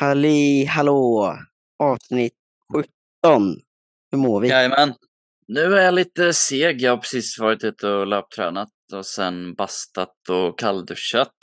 [0.00, 1.36] Halli hallå!
[1.78, 2.34] Avsnitt
[3.22, 3.56] 17.
[4.10, 4.48] Hur mår vi?
[4.48, 4.94] Jajamän.
[5.48, 6.80] Nu är jag lite seg.
[6.80, 11.34] Jag har precis varit ute och löptränat och sen bastat och kallduschat.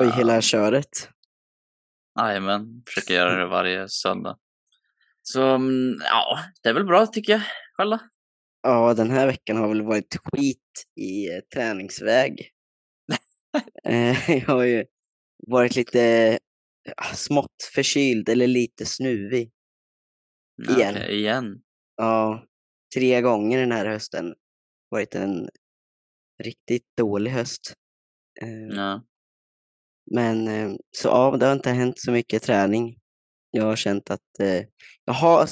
[0.00, 1.08] Oj, hela köret.
[2.20, 4.36] Jajamän, försöker göra det varje söndag.
[5.22, 7.42] Så mm, ja, det är väl bra tycker jag.
[7.76, 7.98] Själv?
[8.62, 12.50] Ja, den här veckan har väl varit skit i eh, träningsväg.
[13.84, 14.84] Eh, jag har ju
[15.46, 16.38] varit lite
[16.96, 19.50] ah, smått förkyld eller lite snuvig.
[20.56, 20.94] Ja, Igen.
[20.96, 21.62] okej, igen.
[21.96, 22.46] Ja,
[22.94, 24.34] tre gånger den här hösten.
[24.88, 25.48] Varit en
[26.42, 27.72] riktigt dålig höst.
[28.42, 29.04] Eh, Ja.
[30.10, 32.98] Men eh, så ja, det har inte hänt så mycket träning.
[33.50, 34.64] Jag har känt att eh,
[35.04, 35.48] jag, har,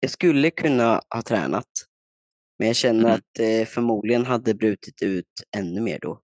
[0.00, 1.68] jag skulle kunna ha tränat.
[2.62, 3.12] Men jag känner Mhm.
[3.12, 6.22] att eh, förmodligen hade brutit ut ännu mer då.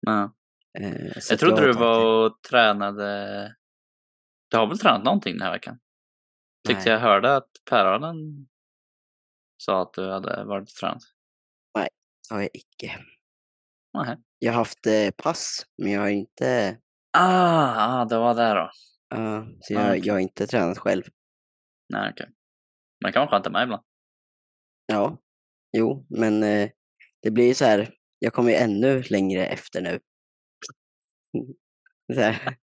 [0.00, 0.34] ja.
[0.78, 3.56] Eh, Jag trodde du var och tränade.
[4.50, 5.78] Du har väl tränat någonting den här veckan?
[6.68, 6.92] Tyckte Nej.
[6.92, 8.16] jag hörde att Päronen
[9.62, 11.02] sa att du hade varit och tränat.
[11.74, 11.88] det.
[12.34, 12.98] har jag icke.
[13.94, 14.16] Nej.
[14.38, 16.78] Jag har haft eh, pass, men jag har inte,
[17.18, 18.70] Ah, ah, det var det då.
[19.08, 20.00] ja, så Ah, jag, okej.
[20.06, 21.02] jag har inte tränat själv.
[21.92, 22.26] Nej, okej.
[23.00, 23.82] Men det kan vara skönt med ibland.
[24.86, 25.18] Ja,
[25.76, 26.70] jo, men eh,
[27.22, 30.00] det blir så här, jag kommer ju ännu längre efter nu.
[32.14, 32.56] Så här,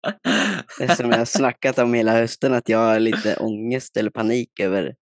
[0.79, 4.61] det som jag har snackat om hela hösten, att jag har lite ångest eller panik
[4.61, 4.97] över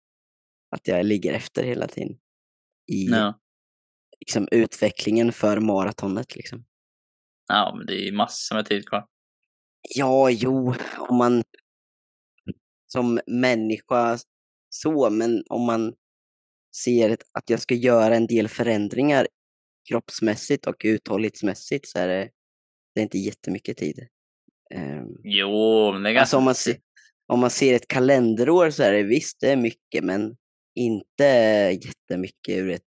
[0.77, 2.19] att jag ligger efter hela tiden
[2.93, 3.41] i ja.
[4.21, 6.37] liksom, utvecklingen för maratonet.
[6.37, 6.65] Liksom.
[7.49, 9.07] ja, men det är ju massor med tid kvar.
[9.95, 11.43] Ja, jo, om man
[12.87, 14.19] som människa
[14.69, 15.95] så, men om man
[16.77, 19.27] ser att jag ska göra en del förändringar
[19.89, 22.29] kroppsmässigt och uthållighetsmässigt så är det,
[22.95, 24.07] det är inte jättemycket tid.
[24.75, 26.21] Ehm, Jo, men det är ganska...
[26.21, 26.77] Alltså om man, se,
[27.27, 30.37] om man ser ett kalenderår så är det visst, det är mycket, men
[30.75, 31.25] inte
[31.85, 32.83] jättemycket ur ett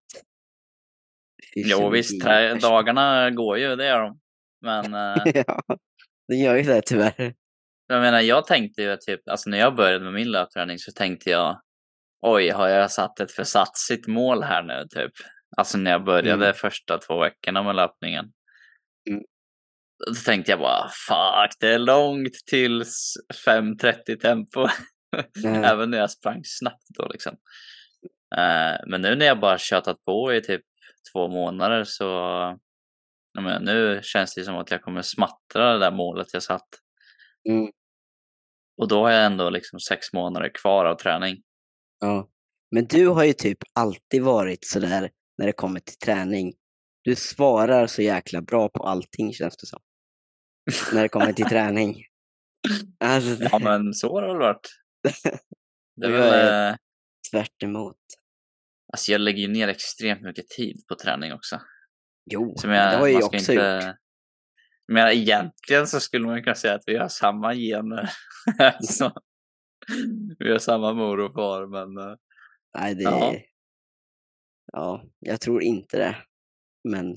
[1.56, 2.62] Jo, visst, fysiologiperspektiv.
[2.62, 4.20] dagarna går ju, det gör de.
[4.62, 4.94] Men
[5.26, 5.64] eh, ja,
[6.28, 7.34] det gör ju det tyvärr.
[7.88, 11.30] jag menar, jag tänkte ju typ, alltså när jag började med min löpträning så tänkte
[11.30, 11.62] jag,
[12.24, 15.12] oj, har jag satt ett för satsigt mål här nu, typ?
[15.58, 16.54] Alltså när jag började Mm.
[16.54, 18.26] första två veckorna med löpningen.
[19.10, 19.24] Mm.
[20.08, 23.14] Då tänkte jag bara, fuck, det är långt till s-
[23.46, 24.68] 5.30 tempo.
[25.46, 25.64] Mm.
[25.64, 27.32] Även när jag sprang snabbt då liksom.
[28.36, 30.62] Eh, men nu när jag bara tjatat på i typ
[31.14, 32.06] två månader så
[33.42, 36.68] menar, nu känns det som att jag kommer smattra det där målet jag satt.
[37.50, 37.72] Mm.
[38.82, 41.38] Och då har jag ändå liksom sex månader kvar av träning.
[42.00, 42.30] Ja.
[42.72, 46.54] Men du har ju typ alltid varit sådär när det kommer till träning.
[47.04, 49.80] Du svarar så jäkla bra på allting känns det som.
[50.94, 51.96] När det kommer till träning.
[53.00, 54.70] Alltså, det Ja men så har det väl varit.
[55.96, 56.76] Det Jag väl, eh,
[57.32, 57.98] tvärt emot.
[58.94, 61.62] alltså jag lägger ju ner extremt mycket tid på träning också.
[62.32, 63.54] Jo, men jag, det har jag också inte...
[63.54, 63.96] gjort.
[64.88, 68.10] Menar, egentligen så skulle man kunna säga att vi har samma gener.
[68.82, 69.12] så,
[70.40, 72.16] vi har samma mor och far, men eh,
[72.78, 73.36] Nej, det Ja.
[74.72, 76.18] Ja, jag tror inte det.
[76.84, 77.16] Men...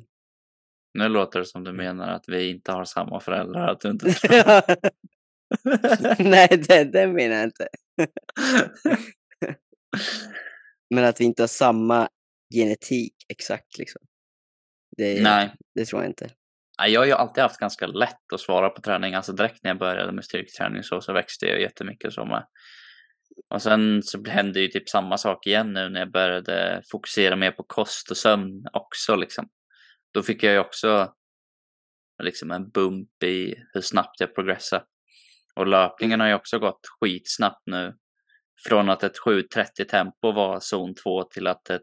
[0.94, 3.68] nu låter det som du menar att vi inte har samma föräldrar.
[3.68, 4.06] Att du inte
[6.18, 7.68] Nej, det, det menar jag inte.
[10.94, 12.08] Men att vi inte har samma
[12.54, 14.02] genetik exakt liksom.
[14.96, 16.30] Det, Nej, det tror jag inte.
[16.78, 19.14] Jag har ju alltid haft ganska lätt att svara på träning.
[19.14, 22.44] Alltså direkt när jag började med styrketräning så, så växte jag jättemycket så med.
[23.50, 27.50] Och sen så hände ju typ samma sak igen nu när jag började fokusera mer
[27.50, 29.48] på kost och sömn också liksom.
[30.14, 31.12] Då fick jag ju också
[32.22, 34.84] liksom en bump i hur snabbt jag progressade.
[35.54, 37.94] Och löpningen har ju också gått skitsnabbt nu.
[38.68, 41.82] Från att ett 7.30 tempo var zon 2 till att ett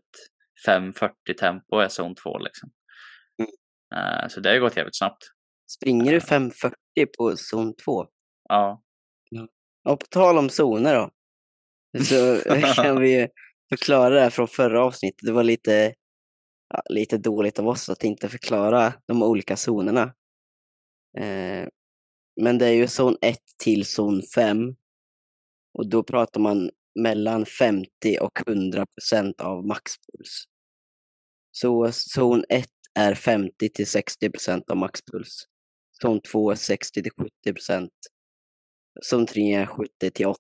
[0.68, 2.70] 5.40 tempo är zon 2 liksom.
[3.96, 5.24] Eh, så det har gått jävligt snabbt.
[5.78, 6.72] Springer du 5.40
[7.18, 8.06] på zon 2?
[8.50, 8.82] Ja.
[9.90, 11.10] Och på tal om zoner då.
[12.04, 12.38] Så
[12.76, 13.28] kan vi
[13.70, 15.20] förklara det här från förra avsnittet.
[15.22, 15.94] Det var lite,
[16.70, 20.14] ja, lite dåligt av oss att inte förklara de olika zonerna.
[21.18, 21.68] Eh,
[22.42, 24.76] men det är ju zon 1 till zon 5.
[25.74, 26.70] Och då pratar man
[27.00, 27.88] mellan 50
[28.22, 30.44] och 100 procent av maxpuls.
[31.52, 35.48] Så zon 1 är 50 till 60 procent av maxpuls.
[36.02, 37.92] Zon 2 är 60 till 70 procent.
[39.02, 40.38] Zon 3 är 70 till 80.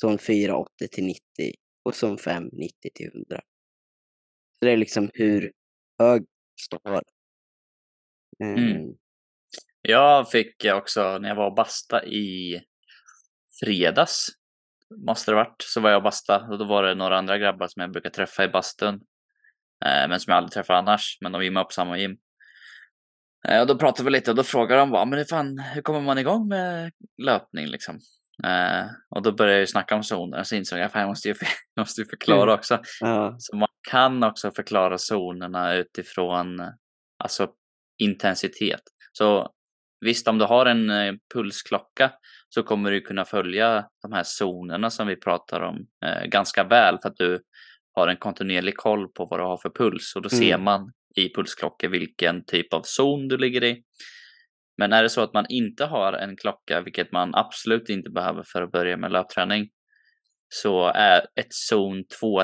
[0.00, 1.20] Zon 4 80 till 90.
[1.84, 3.40] Och zon 5 90 till 100.
[4.58, 5.52] Så det är liksom hur
[5.98, 6.24] hög
[6.60, 7.02] stavar.
[8.44, 8.58] Mm.
[8.58, 8.86] Eh,
[9.82, 12.60] Jag fick också, när jag var och basta i
[13.60, 14.26] fredags,
[15.06, 17.66] måste det varit, så var jag och basta och då var det några andra grabbar
[17.68, 19.00] som jag brukar träffa i bastun.
[19.84, 22.16] Eh, men som jag aldrig träffar annars, men de gymmar på samma gym.
[23.48, 25.82] Eh, och då pratade vi lite och då frågade de bara, men hur fan, hur
[25.82, 26.92] kommer man igång med
[27.22, 27.98] löpning liksom?
[28.44, 31.08] Eh, och då började jag ju snacka om zoner och så insåg jag att jag
[31.08, 31.34] måste ju,
[31.74, 32.54] jag måste ju förklara Mm.
[32.54, 32.80] också.
[33.00, 36.60] ja, Så man kan också förklara zonerna utifrån
[37.24, 37.48] alltså
[37.98, 38.80] intensitet.
[39.12, 39.50] Så
[40.00, 40.90] visst, om du har en
[41.34, 42.12] pulsklocka
[42.48, 46.98] så kommer du kunna följa de här zonerna som vi pratar om eh, ganska väl
[47.02, 47.42] för att du
[47.96, 50.38] har en kontinuerlig koll på vad du har för puls och då Mm.
[50.38, 53.82] ser man i pulsklockor vilken typ av zon du ligger i.
[54.78, 58.42] Men är det så att man inte har en klocka, vilket man absolut inte behöver
[58.42, 59.68] för att börja med löpträning,
[60.48, 62.42] så är ett zon 2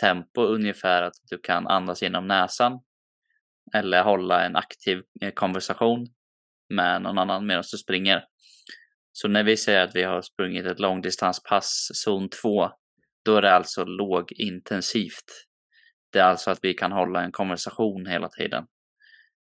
[0.00, 2.72] tempo ungefär att du kan andas genom näsan
[3.74, 6.06] eller hålla en aktiv eh, konversation
[6.68, 8.24] med någon annan medan du springer.
[9.12, 12.70] Så när vi säger att vi har sprungit ett långdistanspass zon 2,
[13.24, 15.46] då är det alltså lågintensivt.
[16.12, 18.66] Det är alltså att vi kan hålla en konversation hela tiden.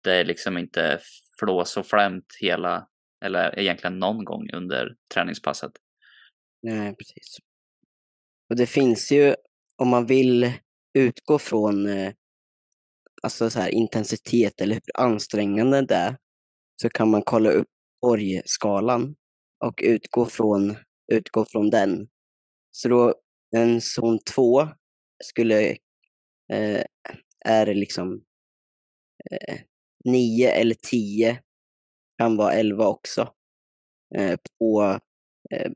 [0.03, 0.99] Det är liksom inte
[1.39, 2.87] flås och flämt hela,
[3.25, 5.71] eller egentligen någon gång under träningspasset.
[6.61, 7.37] nej, precis.
[8.49, 9.35] Och det finns ju,
[9.77, 10.53] om man vill
[10.93, 12.13] utgå från eh,
[13.23, 16.17] alltså så här, intensitet eller hur ansträngande det är,
[16.81, 17.67] så kan man kolla upp
[18.01, 19.15] orgskalan
[19.65, 20.77] och utgå från,
[21.11, 22.07] utgå från den.
[22.71, 23.15] Så då
[23.55, 24.67] en zon 2
[25.23, 25.69] skulle,
[26.53, 26.83] eh,
[27.45, 28.23] är liksom
[29.31, 29.59] eh,
[30.05, 31.39] 9 eller 10,
[32.17, 33.33] kan vara 11 också,
[34.15, 34.99] eh, på
[35.51, 35.71] eh,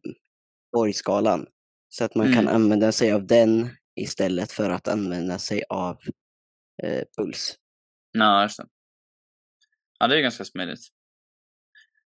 [0.72, 1.48] Borgskalan.
[1.90, 2.56] Så att man kan Mm.
[2.56, 5.98] använda sig av den istället för att använda sig av
[6.84, 7.56] eh, puls.
[8.12, 8.68] Ja, just det.
[10.00, 10.80] Ja, det är ganska smidigt.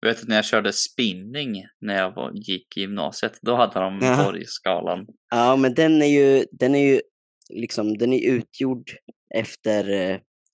[0.01, 3.81] Jag vet att när jag körde spinning när jag var, gick i gymnasiet, då hade
[3.81, 4.25] de Ja.
[4.25, 5.07] Borgskalan.
[5.31, 7.01] Ja, men den är ju, den är ju
[7.51, 8.91] liksom, den är utgjord
[9.35, 9.85] efter,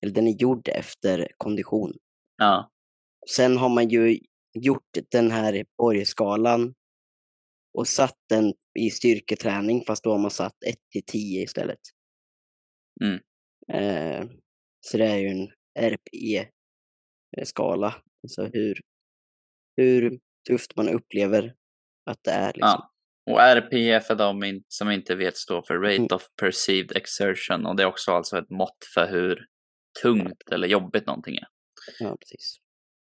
[0.02, 1.92] eller den är gjord efter kondition.
[2.36, 2.70] Ja,
[3.30, 4.18] Sen har man ju
[4.54, 6.74] gjort den här Borgskalan
[7.78, 11.80] och satt den i styrketräning, fast då har man satt 1 till 10 istället.
[13.02, 13.20] Mm.
[13.72, 14.26] Eh,
[14.80, 15.48] så det är ju en
[17.36, 18.80] RPE-skala, alltså hur,
[19.76, 20.18] hur
[20.48, 21.54] tufft man upplever
[22.10, 22.46] att det är.
[22.46, 22.60] Liksom.
[22.60, 22.90] ja.
[23.30, 26.08] Och RPE för de som inte vet står för Rate Mm.
[26.12, 29.46] of Perceived Exertion och det är också alltså ett mått för hur
[30.02, 31.46] tungt eller jobbigt någonting är.
[31.98, 32.56] Ja, precis.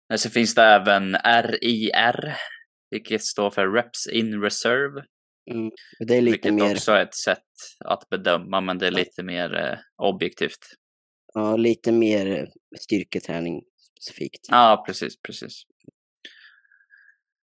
[0.10, 2.36] Men så finns det även RIR,
[2.92, 5.04] vilket står för Reps in Reserve,
[5.52, 5.72] Mm.
[6.08, 7.44] Det är lite vilket mer, också är ett sätt
[7.86, 10.60] att bedöma, men det är lite mer eh, objektivt.
[11.34, 12.46] ja, lite mer eh,
[12.80, 14.48] styrketräning specifikt.
[14.50, 15.62] Ja, precis, precis.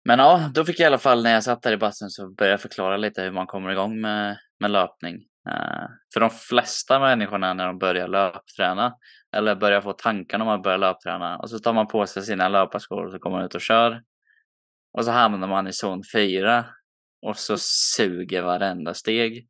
[0.06, 2.30] Men ja, då fick jag i alla fall när jag satt där i bassen så
[2.30, 5.14] började jag förklara lite hur man kommer igång med, med löpning.
[5.48, 8.94] Eh, för de flesta människorna när de börjar löpträna
[9.36, 12.48] eller börjar få tankar om att börja löpträna och så tar man på sig sina
[12.48, 14.02] löparskor och så kommer man ut och kör.
[14.98, 16.64] Och så hamnar man i zon 4
[17.26, 17.56] och så
[17.96, 19.48] suger varenda steg.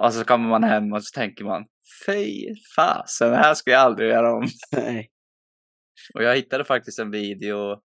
[0.00, 1.64] Och så kommer man hem och så tänker man
[2.06, 2.46] fy
[2.76, 4.48] fasen, det här ska jag aldrig göra om.
[4.72, 5.10] Nej.
[6.14, 7.80] Och jag hittade faktiskt en video,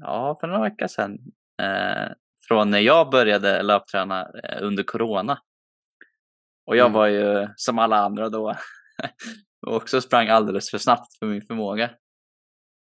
[0.00, 1.18] ja, för några veckor sedan,
[1.62, 2.12] eh,
[2.48, 5.38] från när jag började löpträna eh, under corona.
[6.66, 6.92] Och jag Mm.
[6.92, 8.54] var ju som alla andra då,
[9.66, 11.90] och också sprang alldeles för snabbt för min förmåga.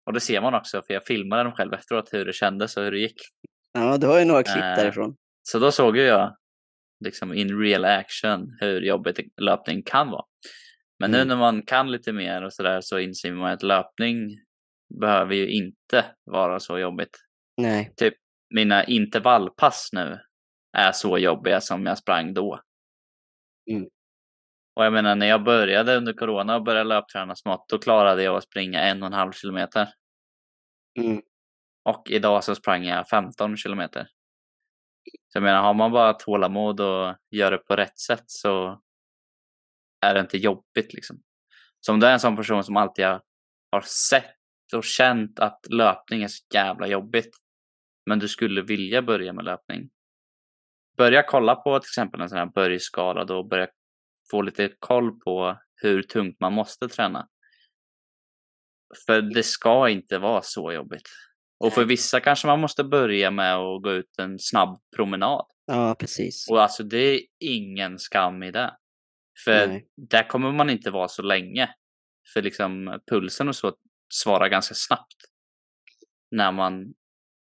[0.06, 2.82] Och det ser man också, för jag filmade dem själv efteråt, hur det kändes och
[2.84, 3.16] hur det gick.
[3.72, 5.16] Ja, du har ju några klipp Eh, därifrån.
[5.42, 6.36] Så då såg ju jag
[7.04, 10.24] liksom in real action hur jobbigt löpning kan vara.
[10.98, 11.28] Men nu Mm.
[11.28, 14.38] när man kan lite mer och sådär så inser man att löpning
[15.00, 17.18] behöver ju inte vara så jobbigt.
[17.56, 17.94] Nej.
[18.54, 20.20] Mina intervallpass nu
[20.76, 22.60] är så jobbiga som jag sprang då.
[23.70, 23.88] Mm.
[24.76, 28.36] Och jag menar när jag började under corona och började löpträna smått då klarade jag
[28.36, 29.88] att springa en och en halv kilometer.
[31.00, 31.22] Mm.
[31.84, 34.08] Och idag så sprang jag 15 kilometer.
[35.04, 38.80] Så jag menar, har man bara tålamod och gör det på rätt sätt så
[40.00, 41.22] är det inte jobbigt liksom.
[41.80, 44.36] Så om du är en sån person som alltid har sett
[44.74, 47.36] och känt att löpning är så jävla jobbigt,
[48.06, 49.90] men du skulle vilja börja med löpning.
[50.96, 53.68] Börja kolla på till exempel en sån här börjskala då och börja
[54.30, 57.28] få lite koll på hur tungt man måste träna.
[59.06, 61.08] För det ska inte vara så jobbigt.
[61.58, 65.46] Och för vissa kanske man måste börja med att gå ut en snabb promenad.
[65.66, 66.50] Ja, precis.
[66.50, 68.76] Och alltså det är ingen skam i det.
[69.44, 69.88] För Nej.
[69.96, 71.74] där kommer man inte vara så länge.
[72.34, 73.76] För liksom pulsen och så
[74.14, 75.16] svarar ganska snabbt.
[76.30, 76.94] När man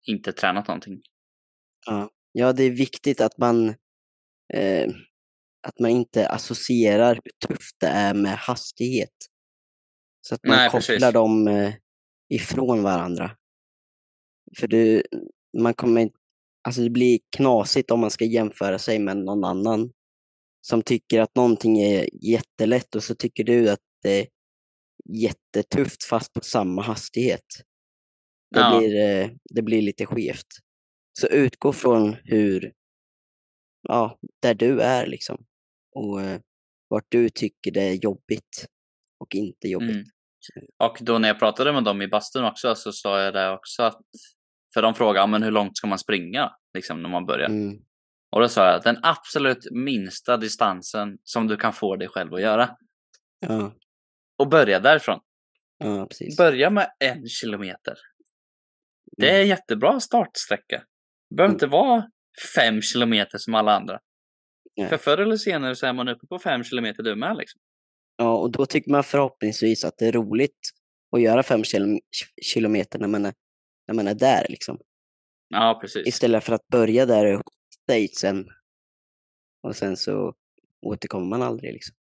[0.07, 1.01] inte tränat någonting.
[1.85, 3.69] Ja, ja det är viktigt att man,
[4.53, 4.89] eh,
[5.67, 9.15] att man inte associerar hur tufft det är med hastighet.
[10.21, 11.13] Så att man Nej, kopplar precis.
[11.13, 11.73] dem eh,
[12.29, 13.37] ifrån varandra.
[14.59, 15.03] För du,
[15.57, 16.17] man kommer inte,
[16.63, 19.91] alltså det blir knasigt om man ska jämföra sig med någon annan
[20.61, 24.27] som tycker att någonting är jättelätt och så tycker du att det
[25.05, 27.45] jättetufft fast på samma hastighet.
[28.55, 28.77] Det, Ja.
[28.79, 30.47] blir, eh, det blir lite skevt.
[31.19, 32.73] Så utgå från hur,
[33.87, 35.45] ja, där du är liksom.
[35.95, 36.39] Och eh,
[36.87, 38.65] vart du tycker det är jobbigt
[39.19, 39.89] och inte jobbigt.
[39.89, 40.05] Mm.
[40.83, 43.83] Och då när jag pratade med dem i bastun också så sa jag det också
[43.83, 44.01] att
[44.73, 47.49] för de frågade, "Ja, men hur långt ska man springa liksom när man börjar?
[47.49, 47.81] Mm.
[48.35, 52.41] Och då sa jag den absolut minsta distansen som du kan få dig själv att
[52.41, 52.77] göra.
[53.39, 53.73] Ja,
[54.41, 55.19] Och börja därifrån.
[55.77, 56.37] ja, precis.
[56.37, 57.97] Börja med en kilometer.
[59.17, 59.41] Det är Mm.
[59.41, 60.83] en jättebra startsträcka.
[61.29, 61.55] Det behöver Mm.
[61.55, 62.09] inte vara
[62.55, 63.99] fem kilometer som alla andra.
[64.77, 64.89] Nej.
[64.89, 67.61] För förr eller senare så är man uppe på fem kilometer du med liksom.
[68.17, 70.69] Ja, och då tycker man förhoppningsvis att det är roligt
[71.15, 71.99] att göra fem kil-
[72.41, 73.33] kilometer när man är,
[73.87, 74.79] när man är där liksom.
[75.49, 76.07] Ja, precis.
[76.07, 77.43] Istället för att börja där och
[77.95, 78.45] i sen
[79.63, 80.33] och sen så
[80.81, 81.95] återkommer man aldrig liksom.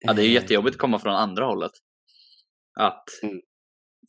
[0.00, 1.72] Ja, det är ju Eh, jättejobbigt att komma från andra hållet.
[2.80, 3.40] Att Mm.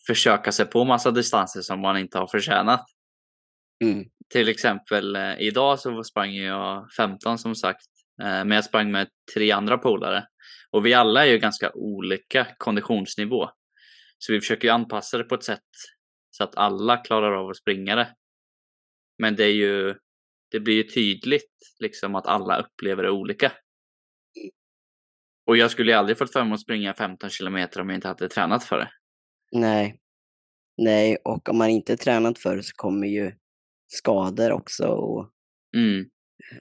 [0.07, 2.86] försöka sig på massa distanser som man inte har förtjänat.
[3.83, 4.05] Mm.
[4.29, 7.86] Till exempel eh, idag så sprang jag 15 som sagt.
[8.21, 10.27] Eh, men jag sprang med tre andra polare.
[10.71, 13.50] Och vi alla är ju ganska olika konditionsnivå.
[14.17, 15.60] Så vi försöker ju anpassa det på ett sätt
[16.31, 18.15] så att alla klarar av att springa det.
[19.17, 19.95] Men det är ju,
[20.51, 23.51] det blir ju tydligt liksom att alla upplever det olika.
[25.51, 28.08] Och jag skulle ju aldrig fått för mig att springa 15 kilometer om jag inte
[28.08, 28.91] hade tränat för det.
[29.51, 30.00] Nej.
[30.77, 33.31] Nej, och om man inte tränat för det så kommer ju
[33.88, 35.31] skador också och
[35.77, 36.05] Mm.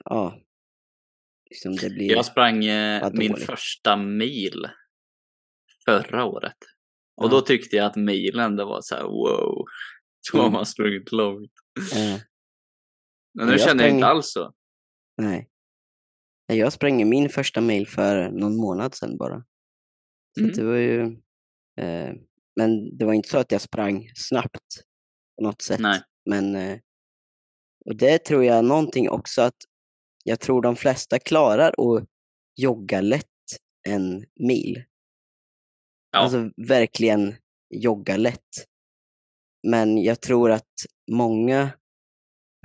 [0.05, 0.39] ja.
[1.49, 2.11] Liksom det blir...
[2.11, 4.67] Jag sprang eh, min första mil
[5.85, 6.57] förra året.
[7.15, 7.29] Och Ja.
[7.29, 9.65] då tyckte jag att milen, det var så här wow.
[10.33, 10.53] Då har Mm.
[10.53, 11.51] man sprungit långt.
[11.95, 12.21] eh,
[13.33, 14.53] Men nu Jag känner jag sprang- inte alls så.
[15.17, 15.47] nej.
[16.55, 19.43] Jag sprang min första mil för någon månad sedan bara.
[20.37, 20.55] Så Mm.
[20.55, 21.01] det var ju...
[21.81, 22.13] Eh,
[22.55, 24.83] men det var inte så att jag sprang snabbt
[25.37, 25.79] på något sätt.
[25.79, 26.01] Nej.
[26.25, 26.55] Men...
[26.55, 26.79] Eh,
[27.85, 29.55] och det tror jag någonting också att
[30.23, 32.07] jag tror de flesta klarar att
[32.55, 33.25] jogga lätt
[33.87, 34.83] en mil.
[36.11, 36.19] Ja.
[36.19, 37.35] Alltså verkligen
[37.69, 38.67] jogga lätt.
[39.67, 40.71] Men jag tror att
[41.11, 41.71] många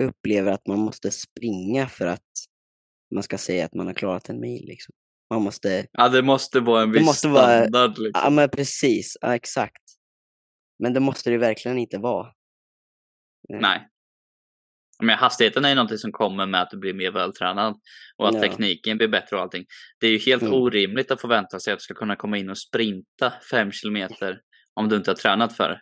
[0.03, 2.46] upplever att man måste springa för att
[3.13, 4.65] man ska säga att man har klarat en mil.
[4.67, 4.93] Liksom.
[5.33, 7.97] Man måste, Ja, det måste vara en viss måste vara- standard.
[7.97, 8.21] Liksom.
[8.23, 9.83] ja men precis, ja, exakt.
[10.79, 12.27] Men det måste det verkligen inte vara.
[13.53, 13.87] Eh, Nej.
[15.03, 17.75] Men hastigheten är ju någonting som kommer med att du blir mer vältränad
[18.17, 18.41] och att Ja.
[18.41, 19.65] tekniken blir bättre och allting.
[19.99, 20.53] Det är ju helt Mm.
[20.53, 24.41] orimligt att förvänta sig att du ska kunna komma in och sprinta fem kilometer
[24.73, 25.79] om du inte har tränat för det.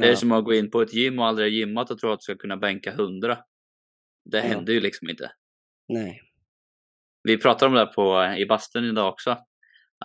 [0.00, 1.98] Det är Ja, som att gå in på ett gym och aldrig ha gymmat och
[1.98, 3.38] tro att du ska kunna bänka 100.
[4.30, 4.44] Det Ja.
[4.44, 5.30] händer ju liksom inte.
[5.88, 6.20] nej.
[7.24, 9.38] Vi pratade om det på, i bastun idag också.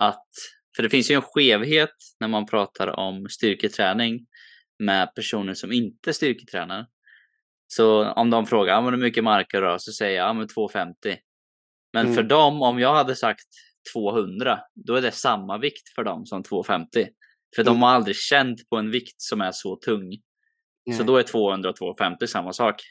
[0.00, 0.26] Att,
[0.76, 4.26] för det finns ju en skevhet när man pratar om styrketräning
[4.78, 6.86] med personer som inte styrketränar.
[7.66, 9.76] Så om de frågar "Ja, men hur mycket marker då?
[9.78, 11.16] Så säger jag ja, men 250.
[11.92, 12.14] Men Mm.
[12.16, 13.46] för dem, om jag hade sagt
[13.94, 17.08] 200, då är det samma vikt för dem som 250.
[17.56, 17.82] För de Mm.
[17.82, 20.12] har aldrig känt på en vikt som är så tung.
[20.92, 21.06] Så nej.
[21.06, 22.82] då är 200 och 250 samma sak.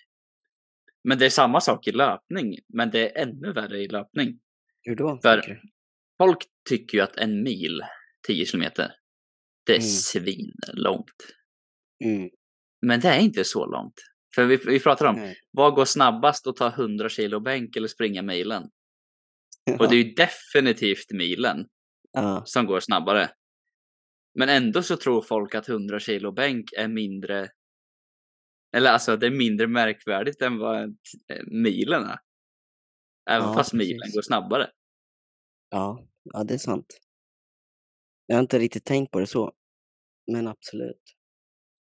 [1.04, 4.40] Men det är samma sak i löpning, men det är ännu värre i löpning.
[4.82, 5.20] Hur då?
[5.22, 5.62] För- du?
[6.18, 6.38] Folk
[6.70, 7.82] tycker ju att en mil,
[8.28, 8.92] 10 kilometer,
[9.66, 9.88] det är Mm.
[9.88, 11.16] svinlångt.
[12.06, 12.30] Mm,
[12.82, 13.94] Men det är inte så långt.
[14.36, 15.36] För vi, vi pratar om, nej.
[15.52, 18.64] vad går snabbast att ta 100 kilo bänk eller springa milen?
[19.80, 21.66] Och det är ju definitivt milen
[22.12, 23.30] ja, som går snabbare.
[24.36, 27.50] Men ändå så tror folk att 100 kilo bänk är mindre
[28.78, 30.98] eller alltså det är mindre märkvärdigt än vad
[31.48, 32.20] milen är.
[33.30, 34.16] Även Ja, fast milen precis.
[34.16, 34.70] går snabbare.
[35.70, 37.00] ja, ja, det är sant.
[38.26, 39.54] Jag har inte riktigt tänkt på det så.
[40.32, 41.02] Men absolut.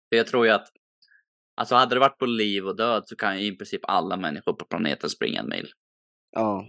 [0.09, 0.69] För jag tror ju att
[1.61, 4.53] Alltså hade det varit på liv och död så kan ju i princip alla människor
[4.53, 5.73] på planeten springa en mil.
[6.31, 6.67] Ja,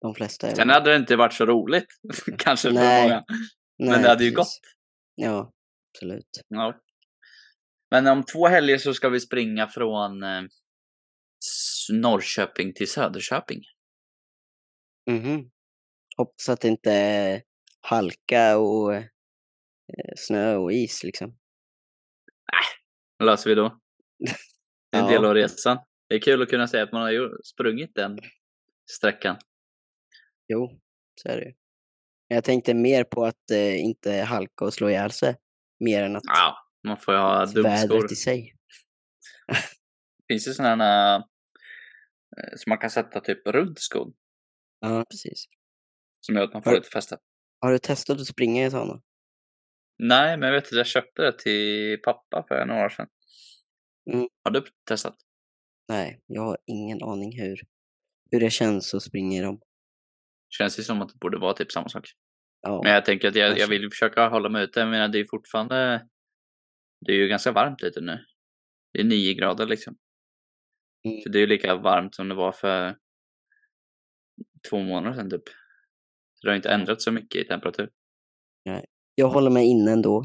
[0.00, 1.86] de flesta är Sen hade det inte varit så roligt.
[2.38, 3.02] Kanske för Nej.
[3.02, 3.24] många.
[3.78, 4.36] Nej, det hade ju precis.
[4.60, 4.70] gått.
[5.14, 5.52] Ja,
[5.94, 6.28] absolut.
[6.48, 6.80] Ja.
[7.90, 10.42] Men om två helger så ska vi springa från eh,
[11.92, 13.62] Norrköping till Söderköping.
[15.10, 15.50] Mhm.
[16.16, 17.42] Hoppas att det inte är
[17.80, 19.02] halka och eh,
[19.98, 21.38] eh, snö och is liksom.
[23.18, 23.78] Det löser vi då.
[24.90, 25.78] Det är en del av resan.
[26.08, 28.18] Det är kul att kunna säga att man har ju sprungit den
[28.90, 29.36] sträckan.
[30.48, 30.80] Jo,
[31.22, 31.52] så är det ju.
[32.28, 35.36] Jag tänkte mer på att eh, inte halka och slå ihjäl sig.
[35.80, 37.62] Mer än att Ja, man får ju ha dumskor.
[37.62, 38.54] vädret i sig.
[40.18, 44.12] Det finns ju sådana eh, som man kan sätta typ runt skon.
[44.80, 45.44] Ja, precis.
[46.20, 47.18] Som gör att man får Har- lite fäste.
[47.60, 49.02] Har du testat att springa i sådana?
[49.98, 53.08] Nej, men jag vet att jag köpte det till pappa för några år sedan.
[54.12, 54.28] Mm.
[54.44, 55.16] Har du testat?
[55.88, 57.60] Nej, jag har ingen aning hur,
[58.30, 59.60] hur det känns att springa i dem.
[60.48, 62.04] Känns ju som att det borde vara typ samma sak.
[62.60, 64.80] Ja, Men jag tänker att jag, jag vill försöka hålla mig ute.
[64.80, 66.08] Jag menar, det är fortfarande...
[67.00, 68.24] Det är ju ganska varmt ute nu.
[68.92, 69.96] Det är nio grader liksom.
[71.04, 71.20] Mm.
[71.22, 72.96] Så det är ju lika varmt som det var för
[74.70, 75.48] två månader sedan typ.
[76.34, 77.90] Så det har inte ändrat så mycket i temperatur.
[79.14, 80.24] jag håller mig inne ändå.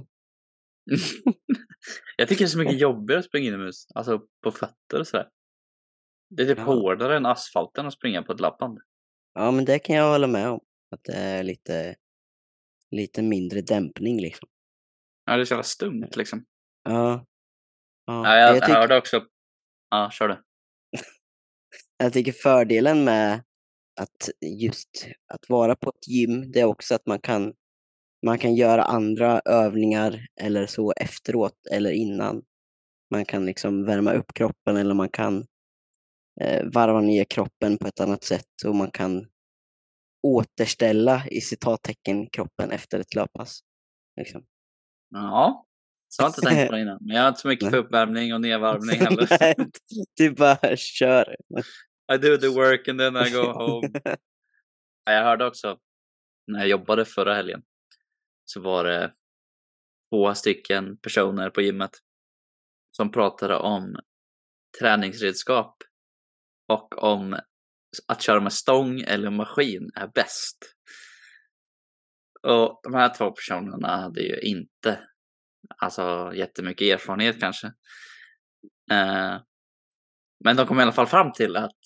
[2.17, 3.87] jag tycker det är så mycket jobbigare att springa inomhus.
[3.95, 5.29] Alltså på fötter och sådär.
[6.29, 6.63] Det är typ Ja.
[6.63, 8.79] hårdare än asfalten att springa på ett lappband.
[9.33, 10.59] Ja, men det kan jag hålla med om.
[10.91, 11.95] Att det är lite,
[12.91, 14.49] lite mindre dämpning liksom.
[15.25, 16.45] Ja, det är så jävla stumt liksom.
[16.83, 17.25] Ja.
[18.05, 18.27] ja.
[18.27, 19.25] Ja, jag, jag, tycker, hörde också...
[19.89, 20.43] Ja, kör du.
[21.97, 23.43] jag tycker fördelen med
[24.01, 27.53] att just att vara på ett gym, det är också att man kan,
[28.25, 32.43] man kan göra andra övningar eller så efteråt eller innan.
[33.11, 35.45] Man kan liksom värma upp kroppen eller man kan
[36.41, 39.27] eh, varva ner kroppen på ett annat sätt och man kan
[40.27, 43.59] återställa i citattecken kroppen efter ett löppass.
[44.17, 44.45] Liksom.
[45.09, 45.65] Ja,
[46.15, 46.97] så har jag inte tänkt på det innan.
[47.01, 49.27] Men jag har inte så mycket för uppvärmning och nedvarvning heller.
[49.39, 49.55] Nej,
[50.17, 51.35] du bara kör.
[52.13, 53.89] I do the work and then I go home.
[55.05, 55.77] Ja, Jag hörde också
[56.47, 57.63] när jag jobbade förra helgen
[58.45, 59.13] så var det
[60.09, 61.91] två stycken personer på gymmet
[62.97, 63.95] som pratade om
[64.79, 65.77] träningsredskap
[66.67, 67.39] och om
[68.07, 70.57] att köra med stång eller maskin är bäst.
[72.41, 75.07] Och de här två personerna hade ju inte
[75.77, 77.67] alltså jättemycket erfarenhet kanske.
[78.91, 79.41] Eh,
[80.43, 81.77] men de kom i alla fall fram till att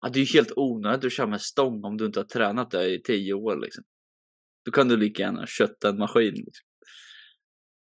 [0.00, 2.88] ja, det är helt onödigt att köra med stång om du inte har tränat det
[2.94, 3.56] i tio år.
[3.56, 3.84] Liksom.
[4.64, 6.34] Då kan du lika gärna kötta en maskin.
[6.34, 6.66] Liksom.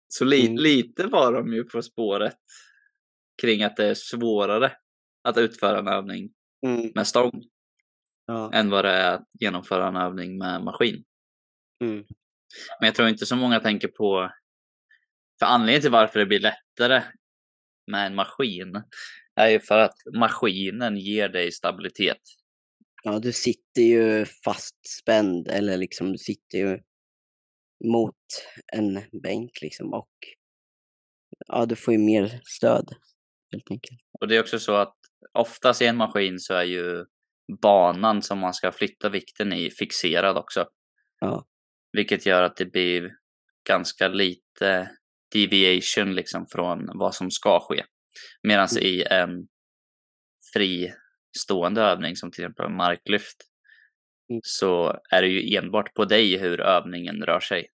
[0.07, 0.57] Så li- Mm.
[0.63, 2.37] lite var de ju på spåret
[3.41, 4.71] kring att det är svårare
[5.23, 6.29] att utföra en övning
[6.65, 7.43] Mm, med stång
[8.25, 11.03] ja, än vad det är att genomföra en övning med maskin.
[11.81, 11.95] mm,
[12.79, 14.29] Men jag tror inte så många tänker på
[15.43, 17.03] för anledningen till varför det blir lättare
[17.87, 18.83] med en maskin
[19.35, 22.21] är ju för att maskinen ger dig stabilitet.
[23.03, 26.79] ja, du sitter ju fastspänd eller liksom du sitter ju
[27.85, 28.15] mot
[28.73, 30.11] en bänk liksom och
[31.47, 32.95] ja, du får ju mer stöd
[33.51, 34.01] helt enkelt.
[34.19, 34.95] Och det är också så att
[35.33, 37.05] oftast i en maskin så är ju
[37.61, 40.67] banan som man ska flytta vikten i fixerad också.
[41.19, 41.45] Ja.
[41.91, 43.11] Vilket gör att det blir
[43.67, 44.89] ganska lite
[45.33, 47.83] deviation liksom från vad som ska ske.
[48.43, 48.83] Medan Mm.
[48.83, 49.47] i en
[50.53, 53.37] fristående övning som till exempel marklyft
[54.29, 54.39] Mm.
[54.43, 57.67] så är det ju enbart på dig hur övningen rör sig.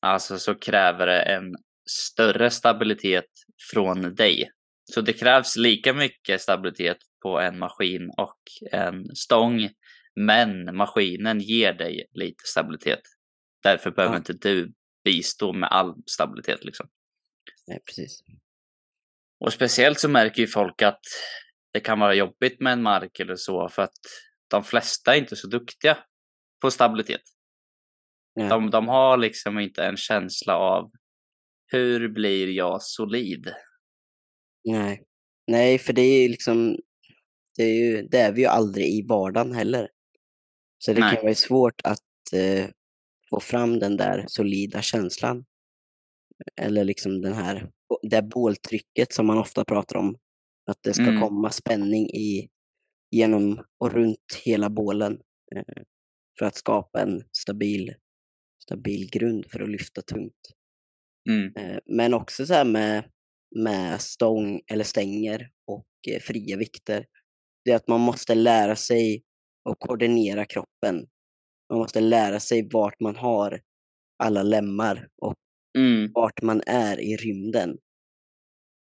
[0.00, 1.54] Alltså så kräver det en
[1.90, 3.30] större stabilitet
[3.72, 4.50] från dig.
[4.94, 8.38] Så det krävs lika mycket stabilitet på en maskin och
[8.72, 9.68] en stång.
[10.16, 13.00] Men maskinen ger dig lite stabilitet.
[13.62, 14.18] Därför behöver Ja.
[14.18, 14.72] inte du
[15.04, 16.64] bistå med all stabilitet.
[16.64, 16.88] Liksom.
[17.66, 18.22] Nej, precis.
[19.40, 21.00] Och speciellt så märker ju folk att
[21.72, 23.98] det kan vara jobbigt med en mark eller så för att
[24.48, 25.98] de flesta är inte så duktiga
[26.60, 27.22] på stabilitet.
[28.36, 28.48] Nej.
[28.48, 30.90] De, de har liksom inte en känsla av
[31.66, 33.52] hur blir jag solid?
[34.64, 35.02] Nej.
[35.46, 36.76] Nej, för det är ju liksom,
[37.56, 39.88] det är, ju, det är vi ju aldrig i vardagen heller.
[40.78, 41.14] Så det Nej.
[41.14, 42.70] kan vara svårt att eh,
[43.34, 45.44] få fram den där solida känslan.
[46.60, 47.70] Eller liksom den här,
[48.02, 50.16] det båltrycket som man ofta pratar om.
[50.70, 51.20] Att det ska Mm.
[51.20, 52.48] komma spänning i,
[53.10, 55.12] genom och runt hela bålen.
[55.56, 55.82] Eh,
[56.38, 57.94] för att skapa en stabil,
[58.62, 60.40] stabil grund för att lyfta tungt.
[61.28, 61.52] Mm.
[61.56, 63.04] Eh, Men också så här med,
[63.56, 67.06] med stång eller stänger och eh, fria vikter.
[67.64, 69.22] Det är att man måste lära sig
[69.70, 71.06] att koordinera kroppen.
[71.74, 73.60] Man måste lära sig vart man har
[74.18, 75.34] alla lemmar och
[75.78, 76.12] Mm.
[76.12, 77.78] vart man är i rymden.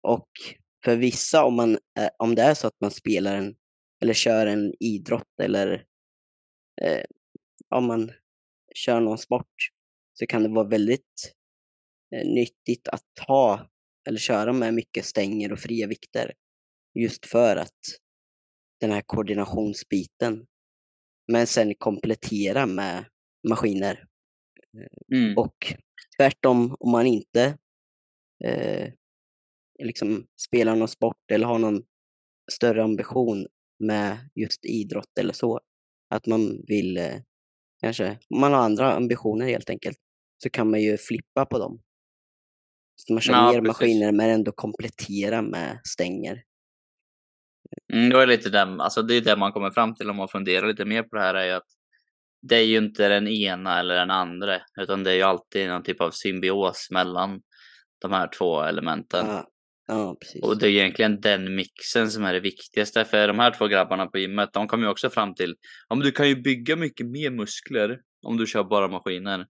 [0.08, 0.30] Och
[0.86, 1.78] för vissa, om, man,
[2.20, 3.56] om det är så att man spelar en,
[4.02, 5.86] eller kör en idrott eller
[6.82, 7.04] eh,
[7.76, 8.12] om man
[8.76, 9.54] kör någon sport,
[10.14, 11.34] så kan det vara väldigt
[12.16, 13.70] eh, nyttigt att ta
[14.08, 16.34] eller köra med mycket stänger och fria vikter.
[17.00, 17.80] Just för att
[18.80, 20.46] den här koordinationsbiten.
[21.32, 23.06] Men sen komplettera med
[23.50, 24.06] maskiner.
[25.14, 25.38] Mm.
[25.38, 25.74] Och
[26.18, 27.58] tvärtom, om man inte
[28.46, 28.94] eh,
[29.84, 31.84] liksom spelar någon sport eller har någon
[32.52, 33.48] större ambition
[33.80, 35.60] med just idrott eller så,
[36.10, 37.16] att man vill eh,
[37.82, 39.98] kanske, om man har andra ambitioner helt enkelt,
[40.44, 41.82] så kan man ju flippa på dem.
[42.96, 43.68] Så man kör Ja, mer precis.
[43.68, 46.44] maskiner men ändå komplettera med stänger.
[47.94, 50.16] Mm, då är det lite den, alltså det är det man kommer fram till om
[50.16, 51.68] man funderar lite mer på det här är ju att
[52.42, 55.84] det är ju inte den ena eller den andra, utan det är ju alltid någon
[55.84, 57.42] typ av symbios mellan
[58.02, 59.26] de här två elementen.
[59.28, 59.48] Ja,
[59.88, 60.18] ja.
[60.42, 63.06] Och det är egentligen den mixen som är det viktigaste.
[63.06, 65.56] För de här två grabbarna på gymmet, de kom ju också fram till
[65.90, 69.46] ja, men du kan ju bygga mycket mer muskler om du kör bara maskiner.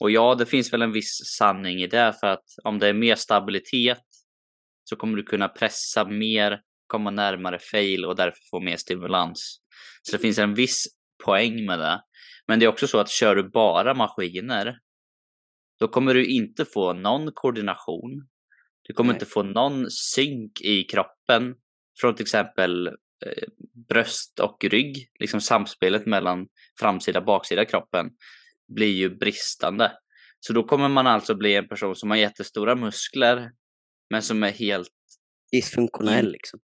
[0.00, 2.92] Och ja, det finns väl en viss sanning i det för att om det är
[2.92, 4.02] mer stabilitet
[4.84, 9.60] så kommer du kunna pressa mer, komma närmare fail och därför få mer stimulans.
[10.02, 10.86] Så det finns en viss
[11.24, 12.00] poäng med det.
[12.48, 14.78] Men det är också så att kör du bara maskiner,
[15.80, 18.28] då kommer du inte få någon koordination.
[18.82, 19.16] Du kommer Nej.
[19.16, 21.54] inte få någon synk i kroppen
[22.00, 23.48] från till exempel eh,
[23.88, 25.08] bröst och rygg.
[25.20, 26.46] Liksom samspelet mellan
[26.80, 28.10] framsida och baksida kroppen
[28.74, 29.92] blir ju bristande.
[30.40, 33.50] Så då kommer man alltså bli en person som har jättestora muskler
[34.10, 34.88] men som är helt,
[35.52, 36.60] Dysfunktionell liksom.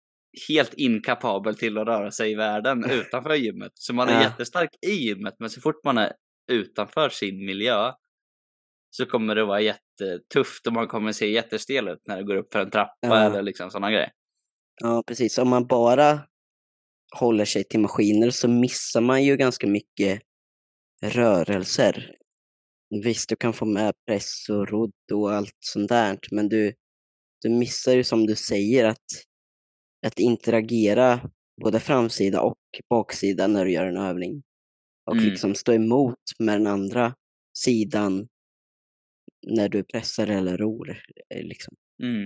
[0.49, 3.73] Helt inkapabel till att röra sig i världen utanför gymmet.
[3.75, 4.23] Så man är Ja.
[4.23, 6.13] jättestark i gymmet men så fort man är
[6.53, 7.93] utanför sin miljö
[8.91, 12.53] så kommer det vara jättetufft och man kommer se jättestel ut när det går upp
[12.53, 13.17] för en trappa Ja.
[13.27, 14.11] eller liksom sådana grejer.
[14.83, 15.39] Ja, precis.
[15.39, 16.21] Om man bara
[17.17, 20.23] håller sig till maskiner så missar man ju ganska mycket
[21.03, 22.11] rörelser.
[23.05, 26.75] Visst, du kan få med press och rodd och allt sånt där, men du,
[27.43, 29.05] du missar ju som du säger att,
[30.07, 31.21] att interagera
[31.65, 32.59] både framsida och
[32.91, 34.43] baksida när du gör en övning.
[35.07, 35.25] Och Mm.
[35.29, 37.15] liksom stå emot med den andra
[37.59, 38.29] sidan
[39.47, 40.91] när du pressar eller ror.
[41.35, 41.75] eh, Liksom.
[42.03, 42.23] Mm.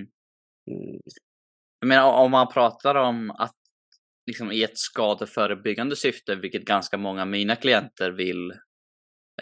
[0.70, 1.00] Mm.
[1.80, 3.54] Jag menar om man pratar om att
[4.26, 8.52] liksom i ett skadeförebyggande syfte, vilket ganska många av mina klienter vill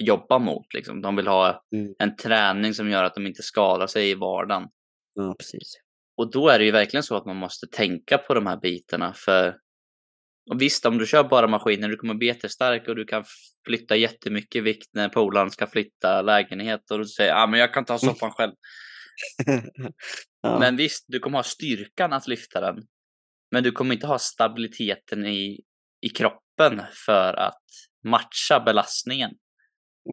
[0.00, 0.74] jobba mot.
[0.74, 1.02] Liksom.
[1.02, 1.94] De vill ha Mm.
[1.98, 4.68] en träning som gör att de inte skadar sig i vardagen.
[5.14, 5.74] Ja, precis.
[6.16, 9.12] Och då är det ju verkligen så att man måste tänka på de här bitarna.
[9.16, 9.56] För
[10.50, 13.24] och visst, om du kör bara maskiner, du kommer bli jättestark och du kan
[13.66, 17.84] flytta jättemycket vikt när polaren ska flytta lägenhet och du säger ah, men jag kan
[17.84, 18.52] ta soffan själv.
[20.42, 20.58] ja.
[20.58, 22.76] Men visst, du kommer ha styrkan att lyfta den.
[23.50, 25.60] Men du kommer inte ha stabiliteten i,
[26.00, 27.62] i kroppen för att
[28.04, 29.30] matcha belastningen.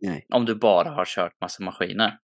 [0.02, 0.26] Nej.
[0.34, 2.18] Om du bara har kört massa maskiner.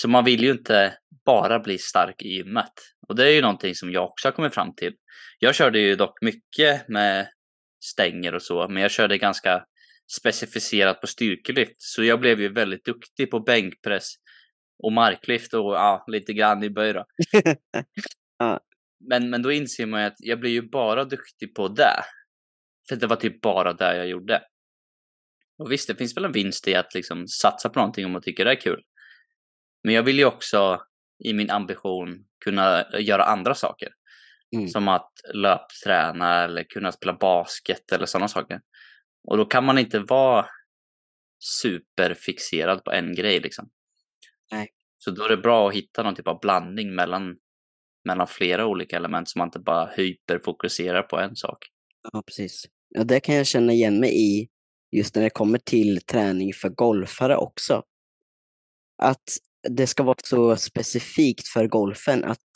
[0.00, 2.72] Så man vill ju inte bara bli stark i gymmet.
[3.08, 4.92] Och det är ju någonting som jag också har kommit fram till.
[5.38, 7.28] Jag körde ju dock mycket med
[7.84, 9.64] stänger och så, men jag körde ganska
[10.18, 11.76] specificerat på styrkelyft.
[11.76, 14.12] Så jag blev ju väldigt duktig på bänkpress
[14.82, 17.04] och marklyft och ja, lite grann i böj då.
[18.40, 18.60] Ja.
[19.08, 22.04] Men, men då inser man ju att jag blir ju bara duktig på det.
[22.88, 24.42] För det var typ bara det jag gjorde.
[25.58, 28.22] Och visst, det finns väl en vinst i att liksom satsa på någonting om man
[28.22, 28.82] tycker det är kul.
[29.88, 30.80] Men jag vill ju också
[31.24, 33.88] i min ambition kunna göra andra saker.
[34.56, 34.68] Mm.
[34.68, 38.60] Som att löpträna eller kunna spela basket eller sådana saker.
[39.28, 40.46] Och då kan man inte vara
[41.44, 43.70] superfixerad på en grej liksom.
[44.52, 44.68] Nej.
[44.98, 47.36] Så då är det bra att hitta någon typ av blandning mellan,
[48.04, 51.58] mellan flera olika element så man inte bara hyperfokuserar på en sak.
[52.12, 52.64] Ja, precis.
[52.88, 54.48] Ja, det kan jag känna igen mig i
[54.96, 57.82] just när det kommer till träning för golfare också.
[59.02, 62.46] Att det ska vara så specifikt för golfen att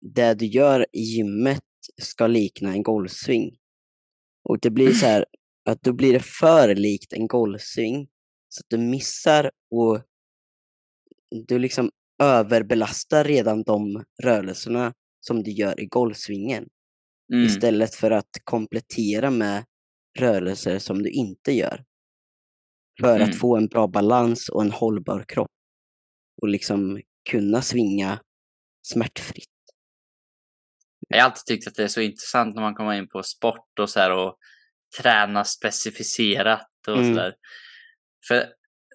[0.00, 1.62] det du gör i gymmet
[2.02, 3.56] ska likna en golfsving.
[4.48, 5.24] Och det blir så här
[5.70, 8.08] att då blir det för likt en golfsving
[8.48, 10.00] så att du missar och
[11.48, 11.90] du liksom
[12.22, 16.68] överbelastar redan de rörelserna som du gör i golfsvingen
[17.32, 17.46] Mm.
[17.46, 19.64] istället för att komplettera med
[20.18, 21.84] rörelser som du inte gör.
[23.00, 23.28] För Mm.
[23.28, 25.50] att få en bra balans och en hållbar kropp
[26.42, 28.20] och liksom kunna svinga
[28.82, 29.48] smärtfritt.
[31.08, 33.78] Jag har alltid tyckt att det är så intressant när man kommer in på sport
[33.80, 34.38] och så här och
[35.02, 37.14] träna specificerat och Mm.
[37.14, 37.34] så där.
[38.28, 38.46] För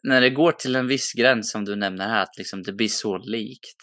[0.04, 2.88] när det går till en viss gräns som du nämner här, att liksom det blir
[2.88, 3.78] så likt.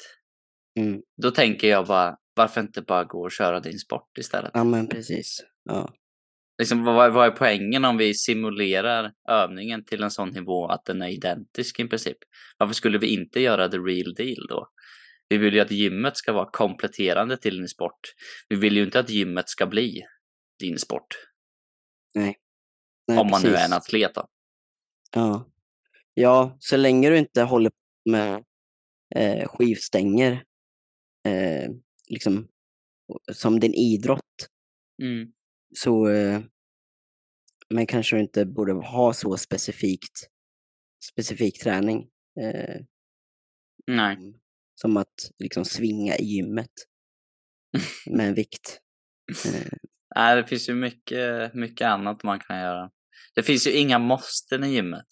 [0.78, 1.02] Mm.
[1.22, 4.50] Då tänker jag bara, varför inte bara gå och köra din sport istället?
[4.54, 5.44] Ja men precis.
[5.64, 5.94] Ja.
[6.58, 11.02] Liksom, vad, vad är poängen om vi simulerar övningen till en sån nivå att den
[11.02, 12.18] är identisk i princip?
[12.58, 14.68] Varför skulle vi inte göra the real deal då?
[15.28, 18.00] Vi vill ju att gymmet ska vara kompletterande till din sport.
[18.48, 20.02] Vi vill ju inte att gymmet ska bli
[20.60, 21.06] din sport.
[22.14, 22.36] Nej.
[23.08, 23.66] Nej om man nu är precis.
[23.66, 24.28] en atlet då.
[25.14, 25.50] Ja.
[26.14, 28.44] ja, så länge du inte håller på med
[29.14, 30.32] eh, skivstänger
[31.26, 31.70] eh,
[32.08, 32.48] liksom,
[33.32, 34.20] som din idrott
[35.02, 35.32] Mm.
[35.74, 36.40] Så eh,
[37.74, 40.30] men kanske inte borde ha så specifikt
[41.12, 42.08] specifik träning.
[42.40, 42.80] Eh,
[43.86, 44.16] Nej.
[44.74, 46.72] som att liksom svinga i gymmet
[48.10, 48.80] med en vikt.
[49.46, 49.78] Eh,
[50.16, 52.90] Nej, det finns ju mycket, mycket annat man kan göra.
[53.34, 55.06] Det finns ju inga måsten i gymmet.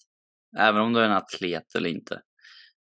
[0.59, 2.23] Även om du är en atlet eller inte.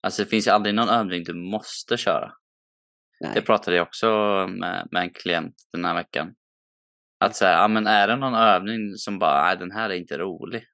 [0.03, 2.33] Alltså det finns ju aldrig någon övning du måste köra.
[3.21, 3.45] Det nej.
[3.45, 4.07] pratade jag också
[4.49, 6.35] med, med en klient den här veckan.
[7.19, 10.19] Att säga, ja men är det någon övning som bara, nej den här är inte
[10.19, 10.65] rolig.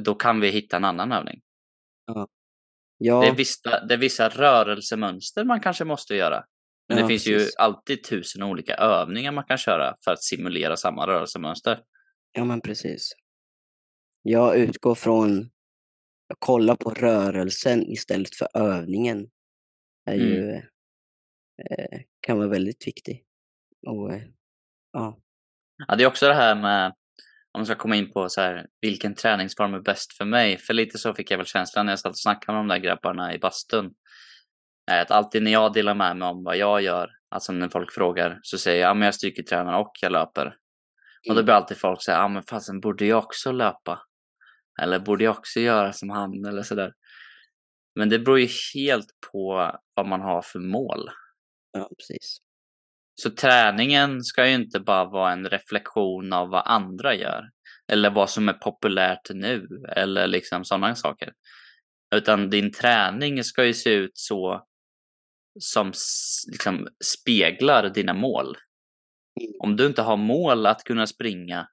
[0.00, 1.40] Då kan vi hitta en annan övning.
[2.98, 6.44] Ja, Det, är vissa, det är vissa rörelsemönster man kanske måste göra.
[6.88, 7.56] Men det Ja, finns ju precis.
[7.56, 11.82] alltid tusen olika övningar man kan köra för att simulera samma rörelsemönster.
[12.32, 13.12] ja, men precis.
[14.22, 15.40] Jag utgår från
[16.28, 19.30] att kolla på rörelsen istället för övningen.
[20.06, 20.26] är Mm.
[20.28, 20.50] ju,
[21.70, 23.24] eh, kan vara väldigt viktig.
[23.86, 24.22] Och, eh,
[24.92, 25.18] ja.
[25.88, 26.86] Ja, det är också det här med,
[27.52, 30.58] om man ska komma in på så här, vilken träningsform är bäst för mig?
[30.58, 32.78] För lite så fick jag väl känslan när jag satt och snackade med de där
[32.78, 33.94] grabbarna i bastun.
[34.90, 37.92] Eh, Att alltid när jag delar med mig om vad jag gör, alltså när folk
[37.92, 40.46] frågar, så säger jag, ja men jag styrketränar och jag löper.
[41.28, 41.44] Och då Mm.
[41.44, 44.02] blir alltid folk säga, ja men fasen borde jag också löpa?
[44.82, 46.92] Eller borde jag också göra som han eller sådär.
[47.94, 51.10] Men det beror ju helt på vad man har för mål.
[51.72, 52.38] ja, precis.
[53.22, 57.50] Så träningen ska ju inte bara vara en reflektion av vad andra gör.
[57.92, 59.68] Eller vad som är populärt nu.
[59.96, 61.32] Eller liksom sådana saker.
[62.14, 64.66] Utan din träning ska ju se ut så
[65.60, 65.92] som
[66.50, 68.56] liksom speglar dina mål.
[69.40, 69.52] Mm.
[69.60, 71.68] Om du inte har mål att kunna springa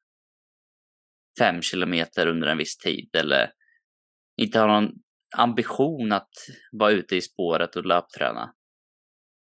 [1.40, 3.52] fem kilometer under en viss tid eller
[4.38, 4.92] inte har någon
[5.38, 6.32] ambition att
[6.72, 8.54] vara ute i spåret och löpträna.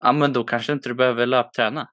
[0.02, 1.88] Ja, men då kanske inte du behöver löpträna.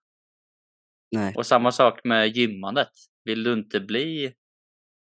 [1.15, 1.33] Nej.
[1.35, 2.89] Och samma sak med gymmandet.
[3.23, 4.33] Vill du inte bli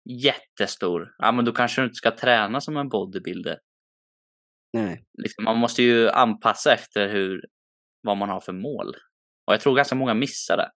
[0.09, 3.59] jättestor, ja men då kanske du inte ska träna som en bodybuilder.
[4.73, 5.05] Nej.
[5.17, 7.45] Liksom, man måste ju anpassa efter hur,
[8.01, 8.95] vad man har för mål.
[9.47, 10.71] Och jag tror ganska många missar det.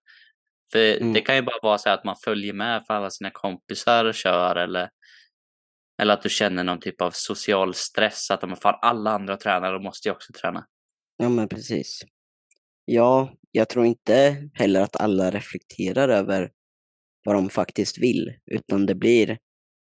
[0.72, 1.14] För Mm.
[1.14, 4.14] det kan ju bara vara så att man följer med för alla sina kompisar och
[4.14, 4.90] kör eller,
[6.02, 8.32] eller att du känner någon typ av social stress.
[8.32, 10.66] Att fan, alla andra tränar, då måste jag också träna.
[11.22, 12.02] Ja, men precis.
[12.86, 16.52] Ja, jag tror inte heller att alla reflekterar över
[17.26, 19.38] vad de faktiskt vill, utan det blir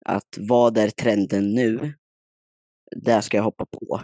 [0.05, 1.93] att vad är trenden nu?
[2.95, 4.01] Där ska jag hoppa på.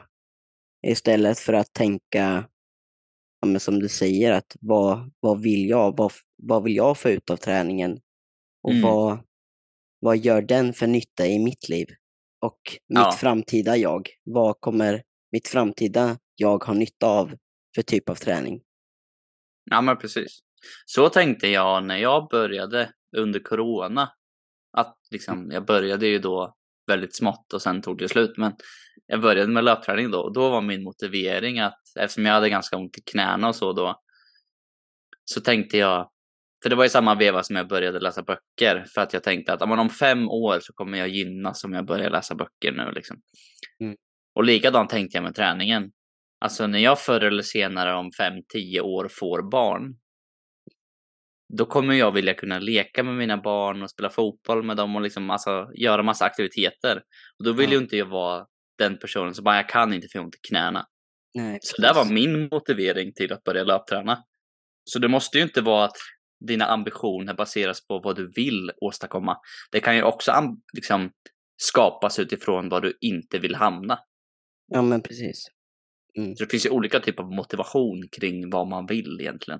[0.87, 2.49] Istället för att tänka,
[3.41, 5.97] ja, som du säger, att vad, vad vill jag?
[5.97, 6.11] Vad,
[6.43, 7.99] vad vill jag få ut av träningen?
[8.63, 8.83] Och Mm.
[8.83, 9.19] vad,
[9.99, 11.87] vad gör den för nytta i mitt liv?
[12.45, 13.11] Och mitt Ja.
[13.11, 14.09] framtida jag.
[14.23, 17.31] Vad kommer mitt framtida jag ha nytta av
[17.75, 18.61] för typ av träning?
[19.63, 20.39] Ja, men precis.
[20.85, 24.11] Så tänkte jag när jag började under corona.
[24.77, 26.55] Att liksom, jag började ju då
[26.87, 28.37] väldigt smått och sen tog det slut.
[28.37, 28.53] Men
[29.05, 32.77] jag började med löpträning då och då var min motivering att eftersom jag hade ganska
[32.77, 34.01] ont i knäna och så då.
[35.25, 36.09] Så tänkte jag,
[36.63, 38.85] för det var i samma veva som jag började läsa böcker.
[38.93, 42.09] För att jag tänkte att om fem år så kommer jag gynnas om jag börjar
[42.09, 42.91] läsa böcker nu.
[42.91, 43.21] Liksom.
[43.79, 43.95] Mm.
[44.35, 45.91] Och likadant tänkte jag med träningen.
[46.39, 49.95] Alltså när jag förr eller senare om fem, tio år får barn.
[51.57, 55.01] Då kommer jag vilja kunna leka med mina barn och spela fotboll med dem och
[55.01, 56.97] liksom alltså, göra massa aktiviteter.
[57.39, 57.71] Och då vill Ja.
[57.71, 58.45] ju inte jag vara
[58.77, 60.85] den personen som bara, jag kan inte för jag ont i knäna.
[61.33, 64.23] Nej, Så det var min motivering till att börja löpträna.
[64.83, 65.97] Så det måste ju inte vara att
[66.47, 69.37] dina ambitioner baseras på vad du vill åstadkomma.
[69.71, 70.31] Det kan ju också
[70.73, 71.11] liksom
[71.57, 73.99] skapas utifrån vad du inte vill hamna.
[74.67, 75.45] Ja, men precis.
[76.17, 79.59] Så det finns ju olika typer av motivation kring vad man vill egentligen.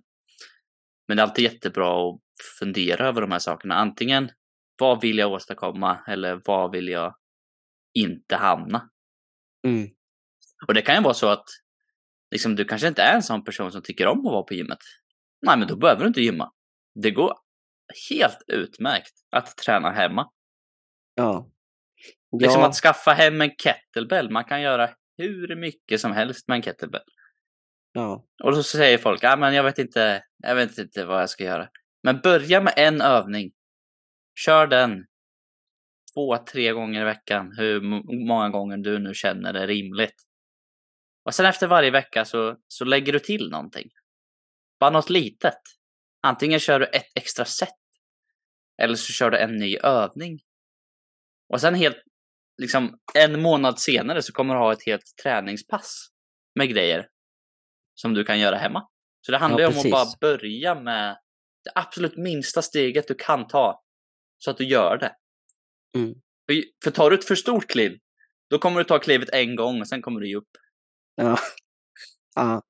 [1.07, 2.19] Men det är alltid jättebra att
[2.59, 3.75] fundera över de här sakerna.
[3.75, 4.29] Antingen
[4.79, 7.15] vad vill jag åstadkomma eller vad vill jag
[7.93, 8.89] inte hamna?
[9.67, 9.89] Mm.
[10.67, 11.45] Och det kan ju vara så att
[12.31, 14.79] liksom, du kanske inte är en sån person som tycker om att vara på gymmet.
[15.41, 16.51] Nej, men då behöver du inte gymma.
[16.95, 17.33] Det går
[18.09, 20.31] helt utmärkt att träna hemma.
[21.15, 21.49] Ja.
[22.41, 24.29] Liksom Ja, att skaffa hem en kettlebell.
[24.29, 27.01] Man kan göra hur mycket som helst med en kettlebell.
[27.93, 31.29] ja, Och så säger folk, ja men jag vet inte, jag vet inte vad jag
[31.29, 31.69] ska göra.
[32.03, 33.51] Men börja med en övning
[34.37, 35.05] Kör den
[36.13, 37.81] två, tre gånger i veckan, hur
[38.27, 40.23] många gånger du nu känner det rimligt.
[41.23, 43.89] Och sen efter varje vecka så, så lägger du till någonting.
[44.79, 45.61] Bara något litet.
[46.21, 47.69] Antingen kör du ett extra set.
[48.81, 50.39] Eller så kör du en ny övning.
[51.49, 51.97] Och sen helt,
[52.57, 56.07] liksom en månad senare så kommer du ha ett helt träningspass
[56.55, 57.07] med grejer
[57.95, 58.87] som du kan göra hemma.
[59.25, 61.17] Så det handlar ju Ja, om att bara börja med
[61.63, 63.83] det absolut minsta steget du kan ta
[64.37, 65.15] så att du gör det.
[65.95, 66.13] Mm.
[66.49, 67.99] För, för tar du ett för stort kliv,
[68.49, 70.49] då kommer du ta klivet en gång och sen kommer du ge upp.
[71.15, 71.37] Ja.
[72.35, 72.61] ja.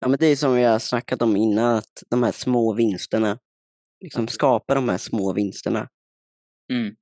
[0.00, 3.38] Ja, men det är som vi har snackat om innan, att de här små vinsterna,
[4.00, 5.88] liksom skapa de här små vinsterna
[6.72, 6.96] Mm.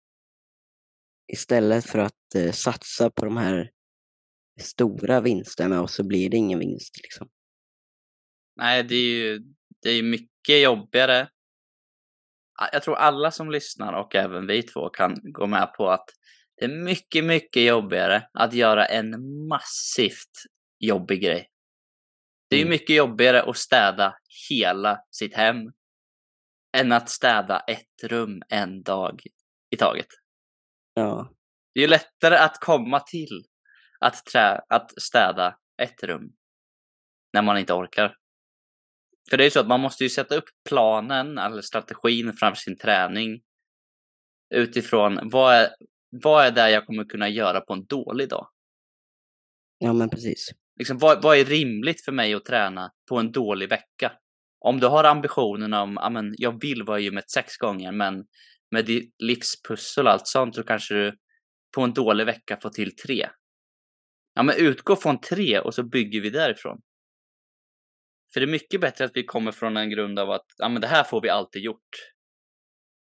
[1.33, 3.71] Istället för att eh, satsa på de här
[4.61, 6.97] stora vinsterna och så blir det ingen vinst.
[7.03, 7.29] Liksom.
[8.57, 9.39] Nej, det är ju
[9.83, 11.29] det är mycket jobbigare.
[12.73, 16.09] Jag tror alla som lyssnar och även vi två kan gå med på att
[16.57, 19.11] det är mycket, mycket jobbigare att göra en
[19.49, 20.31] massivt
[20.79, 21.49] jobbig grej.
[22.49, 22.71] Det är ju Mm.
[22.71, 24.15] mycket jobbigare att städa
[24.51, 25.57] hela sitt hem
[26.77, 29.23] än att städa ett rum en dag
[29.71, 30.07] i taget.
[30.95, 31.33] Ja,
[31.75, 33.45] Det är lättare att komma till
[34.01, 36.33] att, trä, att städa ett rum
[37.33, 38.17] när man inte orkar.
[39.31, 42.61] För det är ju så att man måste ju sätta upp planen eller strategin framför
[42.61, 43.43] sin träning
[44.55, 45.69] utifrån vad är,
[46.11, 48.49] vad är det jag kommer kunna göra på en dålig dag?
[49.83, 50.51] ja men precis.
[50.79, 54.13] Liksom, vad, vad är rimligt för mig att träna på en dålig vecka?
[54.59, 58.25] Om du har ambitionen om, ja men jag vill vara i gymmet sex gånger, men
[58.73, 61.17] med ditt livspussel och allt sånt så kanske du
[61.75, 63.29] på en dålig vecka får till tre.
[64.35, 66.81] Ja men utgå från tre och så bygger vi därifrån.
[68.33, 70.81] För det är mycket bättre att vi kommer från en grund av att, ja men
[70.81, 71.91] det här får vi alltid gjort.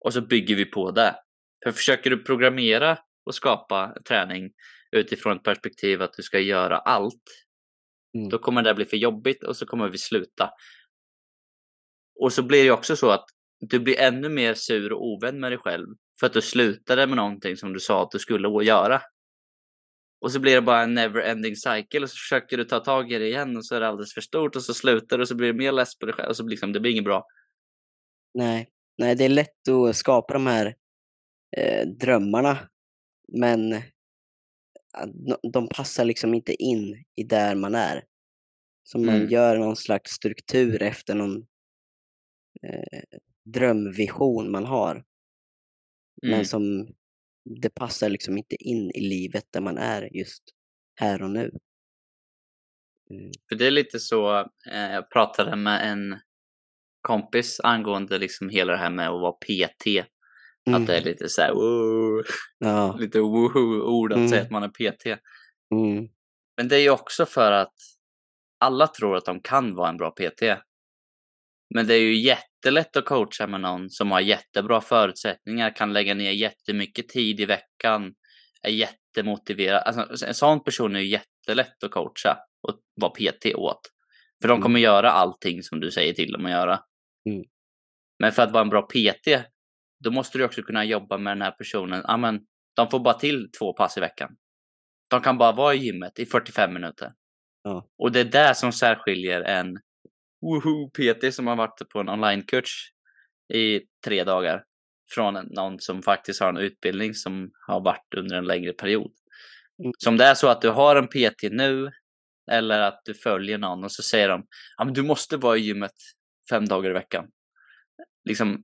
[0.05, 1.15] Och så bygger vi på det.
[1.63, 4.51] För försöker du programmera och skapa träning
[4.91, 7.43] utifrån ett perspektiv att du ska göra allt,
[8.17, 8.29] Mm.
[8.29, 10.49] då kommer det bli för jobbigt och så kommer vi sluta.
[12.19, 13.25] Och så blir det också så att
[13.69, 15.87] du blir ännu mer sur och ovän med dig själv
[16.19, 19.01] för att du slutade med någonting som du sa att du skulle göra.
[20.21, 23.17] Och så blir det bara en never-ending cycle och så försöker du ta tag i
[23.19, 25.35] det igen och så är det alldeles för stort och så slutar du och så
[25.35, 27.25] blir du mer less på dig själv och så blir liksom, det blir inget bra.
[28.33, 28.69] Nej.
[28.97, 30.75] Nej, det är lätt att skapa de här
[31.57, 32.57] eh, drömmarna,
[33.33, 33.69] men
[35.07, 38.03] de- de passar liksom inte in i där man är.
[38.83, 39.29] Så man Mm.
[39.29, 41.37] gör någon slags struktur efter någon
[42.63, 45.03] eh, drömvision man har,
[46.23, 46.35] Mm.
[46.37, 46.87] men som
[47.61, 50.43] det passar liksom inte in i livet där man är just
[50.95, 51.51] här och nu.
[53.09, 53.31] Mm.
[53.49, 54.39] För det är lite så,
[54.71, 56.19] eh, jag pratade med en
[57.01, 60.05] kompis angående liksom hela det här med att vara PT.
[60.71, 61.03] Att det är Mm.
[61.03, 62.23] lite så här, wow,
[62.57, 62.95] Ja.
[62.99, 64.45] lite woohoo-ord att säga Mm.
[64.45, 65.05] att man är PT.
[65.71, 66.09] Mm.
[66.57, 67.73] Men det är ju också för att
[68.59, 70.41] alla tror att de kan vara en bra PT.
[71.75, 76.13] Men det är ju jättelätt att coacha med någon som har jättebra förutsättningar, kan lägga
[76.13, 78.13] ner jättemycket tid i veckan,
[78.61, 79.83] är jättemotiverad.
[79.85, 83.79] Alltså, en sån person är ju jättelätt att coacha och vara PT åt.
[84.41, 84.61] För de Mm.
[84.61, 86.79] kommer göra allting som du säger till dem att göra.
[87.29, 87.43] Mm.
[88.19, 89.43] Men för att vara en bra PT,
[90.03, 92.01] då måste du också kunna jobba med den här personen.
[92.07, 92.39] Ja, men
[92.75, 94.35] de får bara till två pass i veckan.
[95.09, 97.11] De kan bara vara i gymmet i 45 minuter.
[97.63, 97.87] Ja.
[97.97, 99.77] Och det är det som särskiljer en
[100.43, 102.89] woho PT som har varit på en onlinekurs
[103.53, 104.63] i tre dagar
[105.09, 109.11] från någon som faktiskt har en utbildning som har varit under en längre period.
[109.83, 109.91] Mm.
[109.97, 111.91] Så om det är så att du har en PT nu
[112.51, 114.45] eller att du följer någon och så säger de
[114.85, 115.93] men du måste vara i gymmet
[116.49, 117.25] fem dagar i veckan.
[118.25, 118.63] Liksom,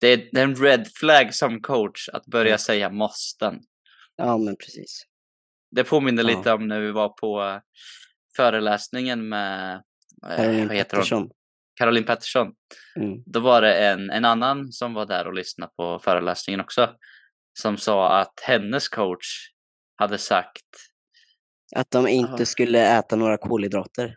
[0.00, 2.58] det, är, det är en red flag som coach att börja Mm.
[2.58, 3.60] säga måsten.
[4.16, 5.02] ja, men precis.
[5.70, 6.36] Det påminner Ja.
[6.38, 7.60] lite om när vi var på eh,
[8.36, 9.82] föreläsningen med
[10.26, 11.02] eh, Caroline vad heter hon?
[11.02, 11.30] Pettersson.
[11.78, 12.52] Caroline Pettersson.
[12.96, 13.22] Mm.
[13.26, 16.94] Då var det en, en annan som var där och lyssnade på föreläsningen också.
[17.60, 19.26] Som sa att hennes coach
[19.96, 20.64] hade sagt
[21.76, 22.44] Att de inte Ja.
[22.46, 24.16] skulle äta några kolhydrater.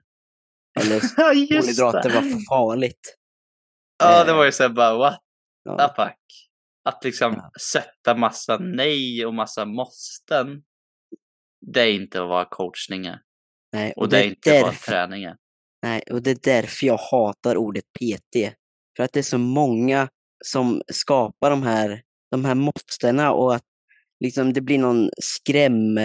[0.80, 2.16] Eller kolhydrater det.
[2.16, 3.18] var farligt.
[4.04, 5.20] Ja, det var ju såhär bara what
[5.64, 5.78] Ja.
[5.88, 6.18] the fuck.
[6.90, 7.52] Att liksom Ja.
[7.62, 10.64] sätta massa nej och massa måsten.
[11.74, 13.22] Det är inte vad coachning är.
[13.74, 15.36] Nej, Och det är inte vad därför, träning är
[15.82, 18.56] nej, och det är därför jag hatar ordet PT.
[18.98, 20.10] För att det är så många
[20.46, 22.02] som skapar de här,
[22.32, 23.66] de här måstena och att
[24.20, 26.00] liksom det blir någon skräm,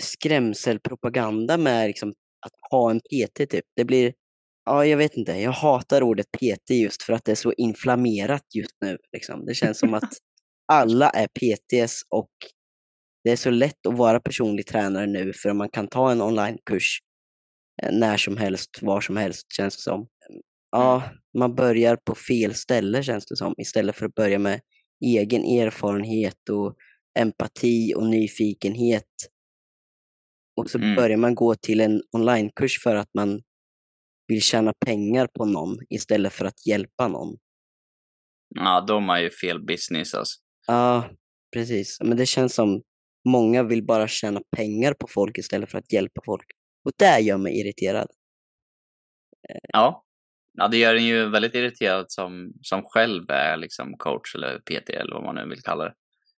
[0.00, 2.14] skrämselpropaganda med liksom
[2.46, 3.64] att ha en PT typ.
[3.76, 4.12] Det blir
[4.64, 8.42] ja, jag vet inte, jag hatar ordet PT just för att det är så inflammerat
[8.54, 8.98] just nu.
[9.12, 9.46] Liksom.
[9.46, 10.12] Det känns som att
[10.72, 12.30] alla är PTs och
[13.24, 16.98] det är så lätt att vara personlig tränare nu för man kan ta en onlinekurs
[17.92, 20.08] när som helst, var som helst känns det som.
[20.70, 21.02] Ja,
[21.38, 24.60] man börjar på fel ställe känns det som istället för att börja med
[25.04, 26.76] egen erfarenhet och
[27.18, 29.04] empati och nyfikenhet.
[30.56, 30.96] Och så Mm.
[30.96, 33.42] börjar man gå till en onlinekurs för att man
[34.28, 37.36] vill tjäna pengar på någon istället för att hjälpa någon.
[38.54, 40.38] Ja, de är ju fel business alltså.
[40.66, 41.10] Ja,
[41.52, 41.98] precis.
[42.00, 42.82] Men det känns som
[43.28, 46.46] många vill bara tjäna pengar på folk istället för att hjälpa folk.
[46.84, 48.08] Och det gör mig irriterad.
[49.72, 50.04] Ja.
[50.58, 54.90] ja, det gör en ju väldigt irriterad som, som själv är liksom coach eller PT
[54.90, 55.94] eller vad man nu vill kalla det.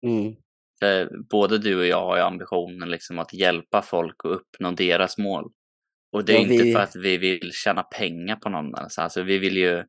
[0.06, 0.34] Mm.
[0.80, 5.18] För både du och jag har ju ambitionen liksom att hjälpa folk att uppnå deras
[5.18, 5.52] mål.
[6.12, 8.74] Och det är Ja, inte vi- för att vi vill tjäna pengar på någon.
[8.74, 9.84] Alltså, alltså vi vill ju...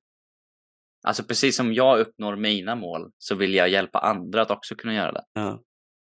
[1.07, 4.93] Alltså precis som jag uppnår mina mål så vill jag hjälpa andra att också kunna
[4.93, 5.23] göra det.
[5.33, 5.61] Ja.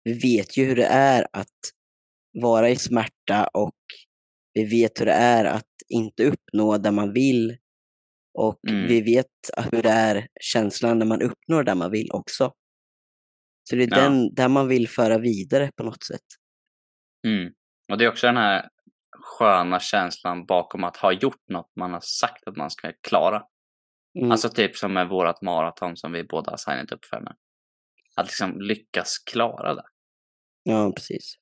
[0.04, 1.56] Vi vet ju hur det är att
[2.42, 3.76] vara i smärta och
[4.58, 7.58] vi vet hur det är att inte uppnå det man vill.
[8.34, 8.88] Och Mm.
[8.88, 9.26] vi vet
[9.72, 12.54] hur det är känslan när man uppnår det man vill också.
[13.70, 14.02] Så det är Ja.
[14.04, 16.26] den där man vill föra vidare på något sätt.
[17.28, 17.54] Mm.
[17.92, 18.70] Och det är också den här
[19.12, 23.44] sköna känslan bakom att ha gjort något man har sagt att man ska klara.
[24.20, 24.32] Mm.
[24.32, 27.32] Alltså typ som med vårat maraton som vi båda har signat upp för nu.
[28.16, 29.86] Att liksom lyckas klara det.
[30.64, 31.36] Ja, precis.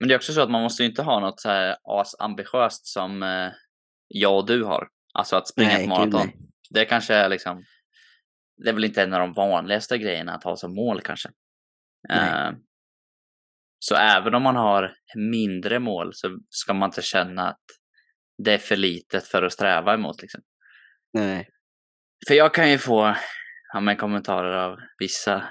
[0.00, 2.86] Men det är också så att man måste ju inte ha något så här asambitiöst
[2.86, 3.52] som eh,
[4.08, 4.88] jag och du har.
[5.14, 6.26] Alltså att springa Nej, ett gud, maraton.
[6.26, 6.36] nej.
[6.70, 7.64] Det kanske är liksom,
[8.64, 11.28] det är väl inte en av de vanligaste grejerna att ha som mål kanske.
[12.10, 12.50] Eh,
[13.78, 17.64] så även om man har mindre mål så ska man inte känna att
[18.44, 20.40] det är för litet för att sträva emot liksom.
[21.12, 21.48] Nej.
[22.28, 23.16] För jag kan ju få
[23.72, 25.48] ja, men kommentarer av vissa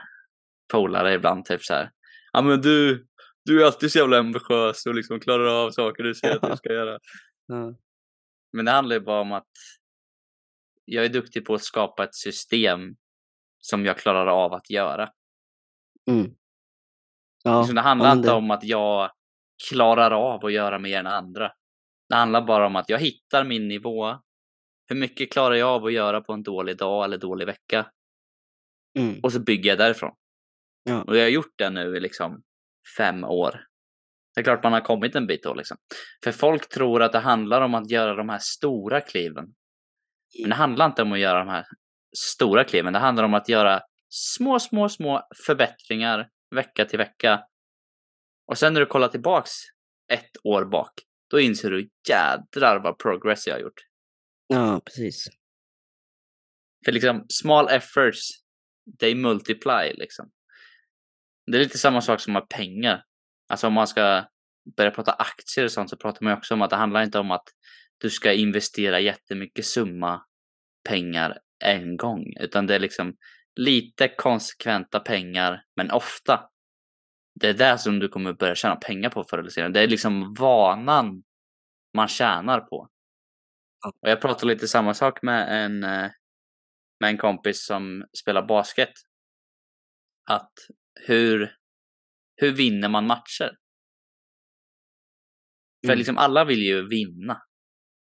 [0.72, 1.92] polare ibland, typ så här.
[2.34, 3.06] Ja men du,
[3.48, 6.58] du är alltid så jävla ambitiös och liksom klarar av saker du säger att du
[6.58, 7.00] ska göra.
[7.50, 7.74] Ja.
[8.54, 9.48] Men det handlar ju bara om att
[10.86, 12.96] jag är duktig på att skapa ett system
[13.60, 15.10] som jag klarar av att göra.
[16.10, 16.32] Mm.
[17.44, 19.12] Ja, Liksom det handlar inte det- om att jag
[19.70, 21.52] klarar av att göra mer än andra.
[22.10, 24.16] Det handlar bara om att jag hittar min nivå.
[24.90, 27.92] Hur mycket klarar jag av att göra på en dålig dag eller dålig vecka?
[29.00, 29.20] Mm.
[29.24, 30.16] Och så bygger jag därifrån.
[30.84, 31.02] Ja.
[31.04, 32.44] Och jag har gjort det nu i liksom
[32.98, 33.64] fem år.
[34.36, 35.78] Det är klart man har kommit en bit då liksom.
[36.24, 39.46] För folk tror att det handlar om att göra de här stora kliven.
[40.42, 41.66] Men det handlar inte om att göra de här
[42.18, 42.94] stora kliven.
[42.94, 47.44] Det handlar om att göra små, små, små förbättringar vecka till vecka.
[48.48, 49.52] Och sen när du kollar tillbaks
[50.12, 50.94] ett år bak,
[51.30, 53.82] då inser du jädrar vad progress jag har gjort.
[54.48, 55.28] Ja, precis.
[56.86, 58.30] För liksom small efforts,
[59.00, 60.32] they multiply liksom.
[61.48, 63.04] Det är lite samma sak som med pengar.
[63.50, 64.26] Alltså om man ska
[64.78, 67.20] börja prata aktier och sånt så pratar man ju också om att det handlar inte
[67.20, 67.48] om att
[67.98, 70.26] du ska investera jättemycket summa
[70.90, 73.16] pengar en gång, utan det är liksom
[73.56, 76.50] lite konsekventa pengar, men ofta.
[77.40, 79.72] Det är det som du kommer börja tjäna pengar på förr eller senare.
[79.72, 81.24] Det är liksom vanan
[81.94, 82.90] man tjänar på.
[84.02, 86.12] Och jag pratade lite samma sak med en, eh,
[87.00, 88.94] med en kompis som spelar basket.
[90.30, 90.52] Att
[91.06, 91.56] hur,
[92.36, 93.58] hur vinner man matcher?
[95.86, 95.98] För Mm.
[95.98, 97.42] liksom alla vill ju vinna.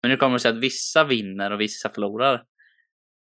[0.02, 2.44] Men nu kommer det sig att vissa vinner och vissa förlorar.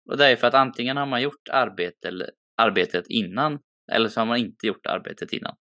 [0.09, 3.59] Och det är för att antingen har man gjort arbete eller, arbetet innan
[3.91, 5.55] eller så har man inte gjort arbetet innan.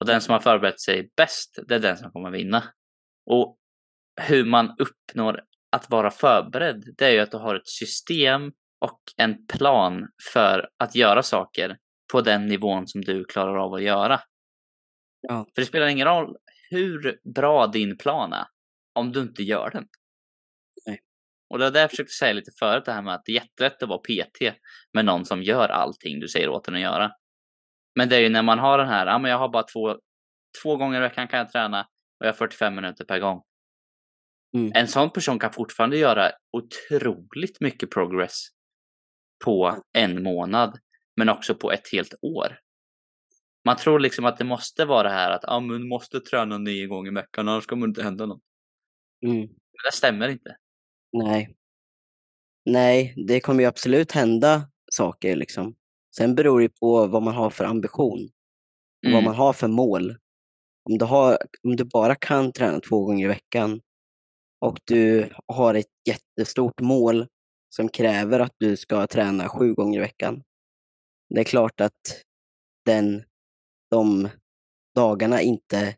[0.00, 2.64] Och den som har förberett sig bäst, det är den som kommer vinna.
[3.30, 3.58] Och
[4.20, 5.40] hur man uppnår
[5.72, 10.68] att vara förberedd, det är ju att du har ett system och en plan för
[10.78, 11.76] att göra saker
[12.12, 14.20] på den nivån som du klarar av att göra.
[15.20, 15.46] Ja.
[15.54, 16.36] För det spelar ingen roll
[16.70, 18.46] hur bra din plan är
[18.94, 19.86] om du inte gör den.
[20.86, 21.00] Nej.
[21.50, 23.34] Och det är det jag försökte säga lite förut, det här med att det är
[23.34, 24.56] jättelätt att vara PT
[24.92, 27.10] med någon som gör allting du säger åt den att göra.
[27.94, 29.98] Men det är ju när man har den här, ja men jag har bara två,
[30.62, 31.80] två gånger i veckan kan jag träna
[32.20, 33.42] och jag har 45 minuter per gång.
[34.56, 34.72] Mm.
[34.74, 38.48] En sån person kan fortfarande göra otroligt mycket progress
[39.44, 40.78] på en månad,
[41.16, 42.58] men också på ett helt år.
[43.64, 46.86] Man tror liksom att det måste vara det här att ah, du måste träna nio
[46.86, 48.42] gånger i veckan, annars kommer det inte hända något.
[49.26, 49.38] Mm.
[49.40, 49.48] Men
[49.90, 50.56] det stämmer inte.
[51.12, 51.56] Nej.
[52.66, 55.74] Nej, det kommer ju absolut hända saker liksom.
[56.16, 58.18] Sen beror det på vad man har för ambition
[59.06, 59.24] och vad Mm.
[59.24, 60.10] man har för mål.
[60.90, 63.80] Om du, har, om du bara kan träna två gånger i veckan,
[64.60, 67.26] och du har ett jättestort mål
[67.68, 70.42] som kräver att du ska träna sju gånger i veckan.
[71.28, 72.22] Det är klart att
[72.84, 73.24] den,
[73.90, 74.28] de
[74.94, 75.96] dagarna inte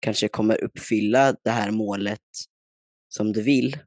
[0.00, 2.20] kanske kommer uppfylla det här målet
[3.08, 3.78] som du vill.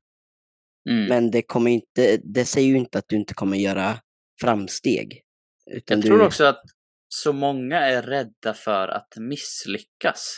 [0.89, 1.05] Mm.
[1.05, 3.99] Men det, kommer inte, det säger ju inte att du inte kommer göra
[4.41, 5.21] framsteg.
[5.65, 6.63] Jag tror du, också att
[7.07, 10.35] så många är rädda för att misslyckas.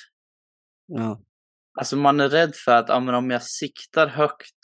[0.88, 1.22] Ja,
[1.80, 4.56] Alltså man är rädd för att ja, om jag siktar högt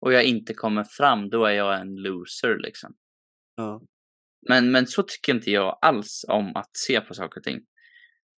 [0.00, 2.94] och jag inte kommer fram, då är jag en loser liksom.
[3.56, 3.82] ja,
[4.48, 7.60] Men, men så tycker inte jag alls om att se på saker och ting.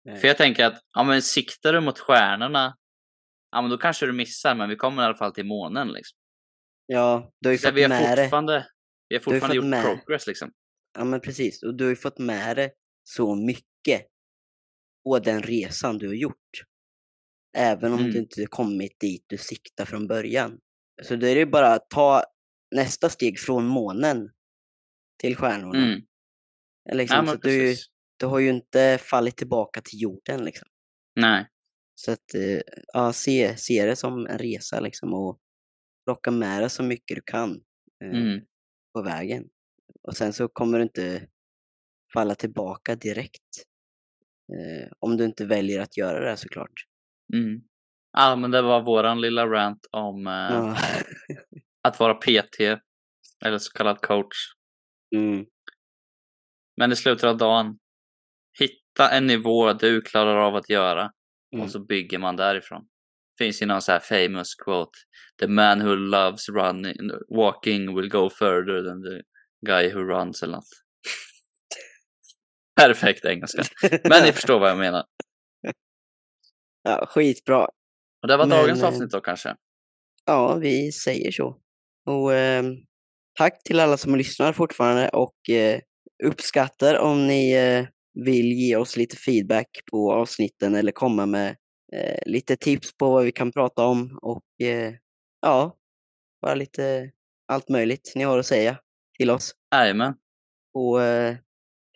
[0.04, 0.16] nej.
[0.20, 2.76] För jag tänker att ja, men siktar du mot stjärnorna,
[3.50, 6.18] ja men då kanske du missar, men vi kommer i alla fall till månen liksom.
[6.86, 8.22] ja du har ju Så fått vi har med det.
[8.24, 8.66] fortfarande,
[9.08, 10.52] vi har ju fortfarande gjort med- progress liksom.
[10.98, 11.62] Ja, men precis.
[11.62, 12.72] Och du har ju fått med dig
[13.04, 14.06] så mycket
[15.04, 16.50] på den resan du har gjort.
[17.56, 18.12] Även om Mm.
[18.12, 20.58] du inte kommit dit du siktar från början.
[21.02, 22.22] Så då är det bara att ta
[22.74, 24.30] nästa steg från månen
[25.18, 25.78] till stjärnorna.
[25.86, 26.00] Mm.
[26.92, 27.74] Liksom, Ja, så du,
[28.16, 30.44] du har ju inte fallit tillbaka till jorden.
[30.44, 30.68] Liksom.
[31.20, 31.48] Nej.
[31.94, 32.60] Så att eh,
[32.92, 35.38] ja, se, se det som en resa liksom, och
[36.06, 37.50] plocka med dig så mycket du kan
[38.04, 38.40] eh, Mm.
[38.94, 39.44] på vägen.
[40.02, 41.28] Och sen så kommer du inte
[42.14, 43.64] falla tillbaka direkt.
[44.52, 46.72] Eh, om du inte väljer att göra det såklart.
[47.34, 47.60] Mm.
[48.12, 50.76] Ja, men det var våran lilla rant om eh, Ja.
[51.82, 52.60] att vara PT,
[53.44, 54.36] eller så kallad coach.
[55.14, 55.46] Mm.
[56.76, 57.78] Men i slutet av dagen,
[58.58, 61.10] hitta en nivå du klarar av att göra
[61.54, 61.64] Mm.
[61.64, 62.88] och så bygger man därifrån.
[63.38, 64.90] Finns ju någon så här famous quote.
[65.40, 66.96] The man who loves running,
[67.28, 69.22] walking will go further than the
[69.66, 70.64] guy who runs eller något.
[72.80, 73.62] Perfekt engelska.
[74.04, 75.04] Men ni förstår vad jag menar.
[76.82, 77.64] ja, skitbra.
[78.22, 79.56] Och det var Men, dagens eh, avsnitt då kanske.
[80.24, 81.60] Ja, vi säger så.
[82.06, 82.74] Och ehm,
[83.34, 85.80] tack till alla som lyssnar fortfarande och eh,
[86.24, 87.86] uppskattar om ni eh,
[88.24, 91.56] vill ge oss lite feedback på avsnitten eller komma med
[91.92, 94.94] eh, lite tips på vad vi kan prata om och eh,
[95.40, 95.76] ja,
[96.42, 97.10] bara lite
[97.46, 98.78] allt möjligt ni har att säga
[99.18, 99.54] till oss.
[99.74, 100.14] Jajamän.
[100.72, 101.36] På eh,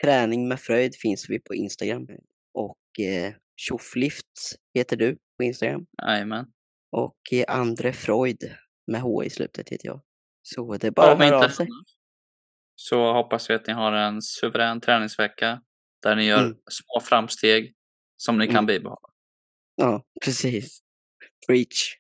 [0.03, 2.07] Träning med Fröjd finns vi på Instagram
[2.55, 5.87] och eh, Tjofflift heter du på Instagram.
[6.03, 6.47] Jajamän.
[6.93, 8.39] Och eh, Andre Freud
[8.87, 10.01] med H i slutet heter jag.
[10.55, 11.69] Så det är bara att Om höra inte av sig.
[12.75, 15.63] så hoppas vi att ni har en suverän träningsvecka
[16.03, 16.57] där ni gör Mm.
[16.71, 17.75] små framsteg
[18.17, 18.67] som ni kan Mm.
[18.67, 19.09] bibehålla.
[19.77, 20.81] Ja, precis.
[21.47, 21.95] Preach.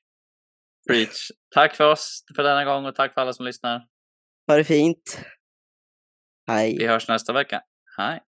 [0.88, 1.30] Preach.
[1.54, 3.86] Tack för oss för denna gång och tack för alla som lyssnar.
[4.46, 5.20] Ha det fint.
[6.46, 6.76] Hej.
[6.78, 7.62] Vi hörs nästa vecka.
[7.96, 8.20] Hej!